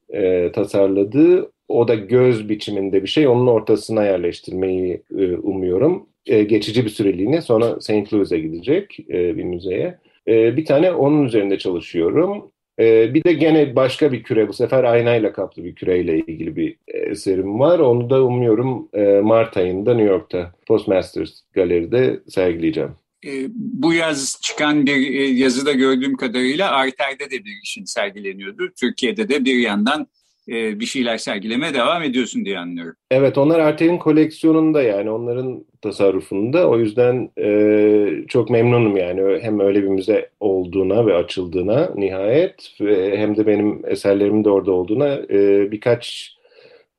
e, 0.10 0.52
tasarladığı 0.52 1.52
o 1.68 1.88
da 1.88 1.96
göz 1.96 2.50
biçiminde 2.50 3.04
bir 3.04 3.08
şey 3.08 3.28
onun 3.28 3.48
ortasına 3.48 4.06
yerleştirmeyi 4.06 5.02
e, 5.20 5.36
umuyorum. 5.36 6.06
E, 6.26 6.44
geçici 6.44 6.86
bir 6.86 6.90
süreliğine 6.90 7.42
sonra 7.42 7.82
St. 7.82 8.14
Louis'e 8.14 8.40
gidecek 8.40 9.00
e, 9.10 9.38
bir 9.38 9.44
müzeye. 9.44 9.98
E, 10.28 10.58
bir 10.58 10.66
tane 10.66 10.92
onun 10.92 11.26
üzerinde 11.26 11.58
çalışıyorum. 11.58 12.52
Ee, 12.80 13.14
bir 13.14 13.24
de 13.24 13.34
gene 13.34 13.76
başka 13.76 14.12
bir 14.12 14.24
küre 14.24 14.48
bu 14.48 14.54
sefer 14.54 14.84
aynayla 14.84 15.34
kaplı 15.34 15.64
bir 15.64 15.76
küreyle 15.76 16.18
ilgili 16.20 16.56
bir 16.56 16.78
eserim 16.88 17.60
var. 17.60 17.80
Onu 17.80 18.10
da 18.10 18.24
umuyorum 18.24 18.90
e, 18.94 19.04
Mart 19.04 19.58
ayında 19.58 19.94
New 19.94 20.14
York'ta 20.14 20.54
Postmasters 20.68 21.42
Galeri'de 21.54 22.20
sergileyeceğim. 22.30 22.92
e, 23.26 23.48
bu 23.56 23.94
yaz 23.94 24.40
çıkan 24.42 24.86
bir 24.86 25.20
e, 25.20 25.24
yazıda 25.24 25.72
gördüğüm 25.72 26.18
kadarıyla 26.18 26.72
Arter'de 26.72 27.32
de 27.32 27.46
bir 27.46 27.60
işin 27.64 27.86
sergileniyordu. 27.86 28.72
Türkiye'de 28.80 29.30
de 29.30 29.46
bir 29.46 29.56
yandan 29.56 30.08
e, 30.50 30.80
bir 30.80 30.86
şeyler 30.86 31.18
sergilemeye 31.18 31.74
devam 31.74 32.04
ediyorsun 32.04 32.46
diye 32.46 32.60
anlıyorum. 32.60 32.96
Evet 33.12 33.38
onlar 33.38 33.60
Arter'in 33.60 33.98
koleksiyonunda 33.98 34.84
yani 34.84 35.10
onların 35.10 35.66
tasarrufunda. 35.82 36.70
O 36.70 36.80
yüzden 36.80 37.30
e, 37.40 38.28
çok 38.28 38.50
memnunum 38.50 38.98
yani 38.98 39.42
hem 39.42 39.60
öyle 39.60 39.84
bir 39.84 39.88
müze 39.88 40.30
olduğuna 40.40 41.06
ve 41.06 41.14
açıldığına 41.14 41.92
nihayet 41.96 42.72
ve 42.82 43.18
hem 43.18 43.38
de 43.38 43.48
benim 43.48 43.82
eserlerimin 43.86 44.44
de 44.44 44.50
orada 44.50 44.72
olduğuna 44.72 45.08
e, 45.30 45.72
birkaç 45.72 46.34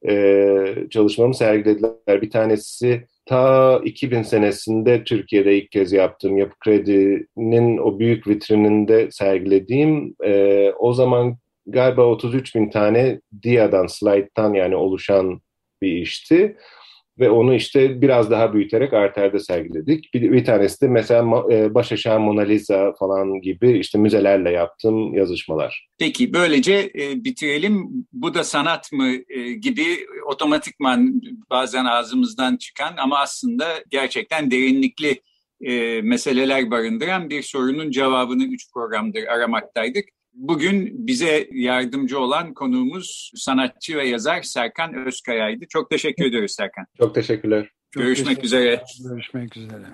e, 0.09 0.75
çalışmamı 0.91 1.35
sergilediler. 1.35 2.23
Bir 2.23 2.31
tanesi 2.31 3.05
ta 3.27 3.81
2000 3.85 4.23
senesinde 4.23 5.05
Türkiye'de 5.05 5.59
ilk 5.59 5.71
kez 5.71 5.93
yaptığım 5.93 6.37
Yapı 6.37 6.59
Kredi'nin 6.59 7.79
o 7.79 7.99
büyük 7.99 8.29
vitrininde 8.29 9.11
sergilediğim 9.11 10.15
e, 10.25 10.73
o 10.79 10.93
zaman 10.93 11.37
galiba 11.66 12.07
33 12.07 12.55
bin 12.55 12.70
tane 12.70 13.20
diyadan, 13.42 13.87
slide'tan 13.87 14.55
yani 14.55 14.77
oluşan 14.77 15.40
bir 15.83 15.96
işti. 15.96 16.57
Ve 17.18 17.31
onu 17.31 17.55
işte 17.55 18.00
biraz 18.03 18.31
daha 18.31 18.55
büyüterek 18.55 18.92
arterde 18.92 19.38
sergiledik. 19.38 20.14
Bir, 20.14 20.33
bir 20.33 20.44
tanesi 20.44 20.81
de 20.81 20.88
mesela 20.88 21.44
e, 21.50 21.74
baş 21.74 21.92
aşağı 21.92 22.20
Mona 22.20 22.40
Lisa 22.40 22.92
falan 22.98 23.40
gibi 23.40 23.79
işte 23.79 23.98
müzelerle 23.98 24.50
yaptığım 24.50 25.14
yazışmalar. 25.14 25.88
Peki 25.98 26.33
böylece 26.33 26.92
e, 26.94 27.24
bitirelim. 27.24 28.07
Bu 28.12 28.35
da 28.35 28.44
sanat 28.44 28.92
mı 28.92 29.12
e, 29.29 29.53
gibi 29.53 29.85
otomatikman 30.27 31.22
bazen 31.50 31.85
ağzımızdan 31.85 32.57
çıkan 32.57 32.94
ama 32.96 33.18
aslında 33.18 33.66
gerçekten 33.90 34.50
derinlikli 34.50 35.20
e, 35.61 36.03
meseleler 36.03 36.70
barındıran 36.70 37.31
bir 37.31 37.42
sorunun 37.42 37.90
cevabını 37.90 38.44
üç 38.44 38.72
programdır 38.72 39.24
aramaktaydık. 39.24 40.05
Bugün 40.35 41.07
bize 41.07 41.49
yardımcı 41.53 42.18
olan 42.18 42.55
konuğumuz 42.55 43.31
sanatçı 43.35 43.97
ve 43.97 44.09
yazar 44.09 44.42
Serkan 44.42 45.07
Özkaya'ydı. 45.07 45.64
Çok 45.68 45.90
teşekkür 45.90 46.25
ediyoruz 46.25 46.53
Serkan. 46.53 46.87
Çok 46.99 47.14
teşekkürler. 47.14 47.70
Çok 47.90 48.03
Görüşmek 48.03 48.27
teşekkür 48.27 48.44
üzere. 48.47 48.85
Görüşmek 49.09 49.57
üzere. 49.57 49.87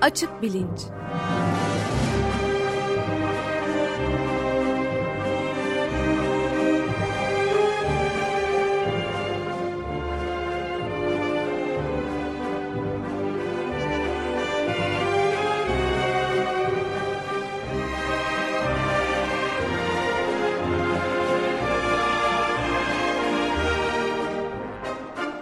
Açık 0.00 0.42
Bilinç 0.42 0.80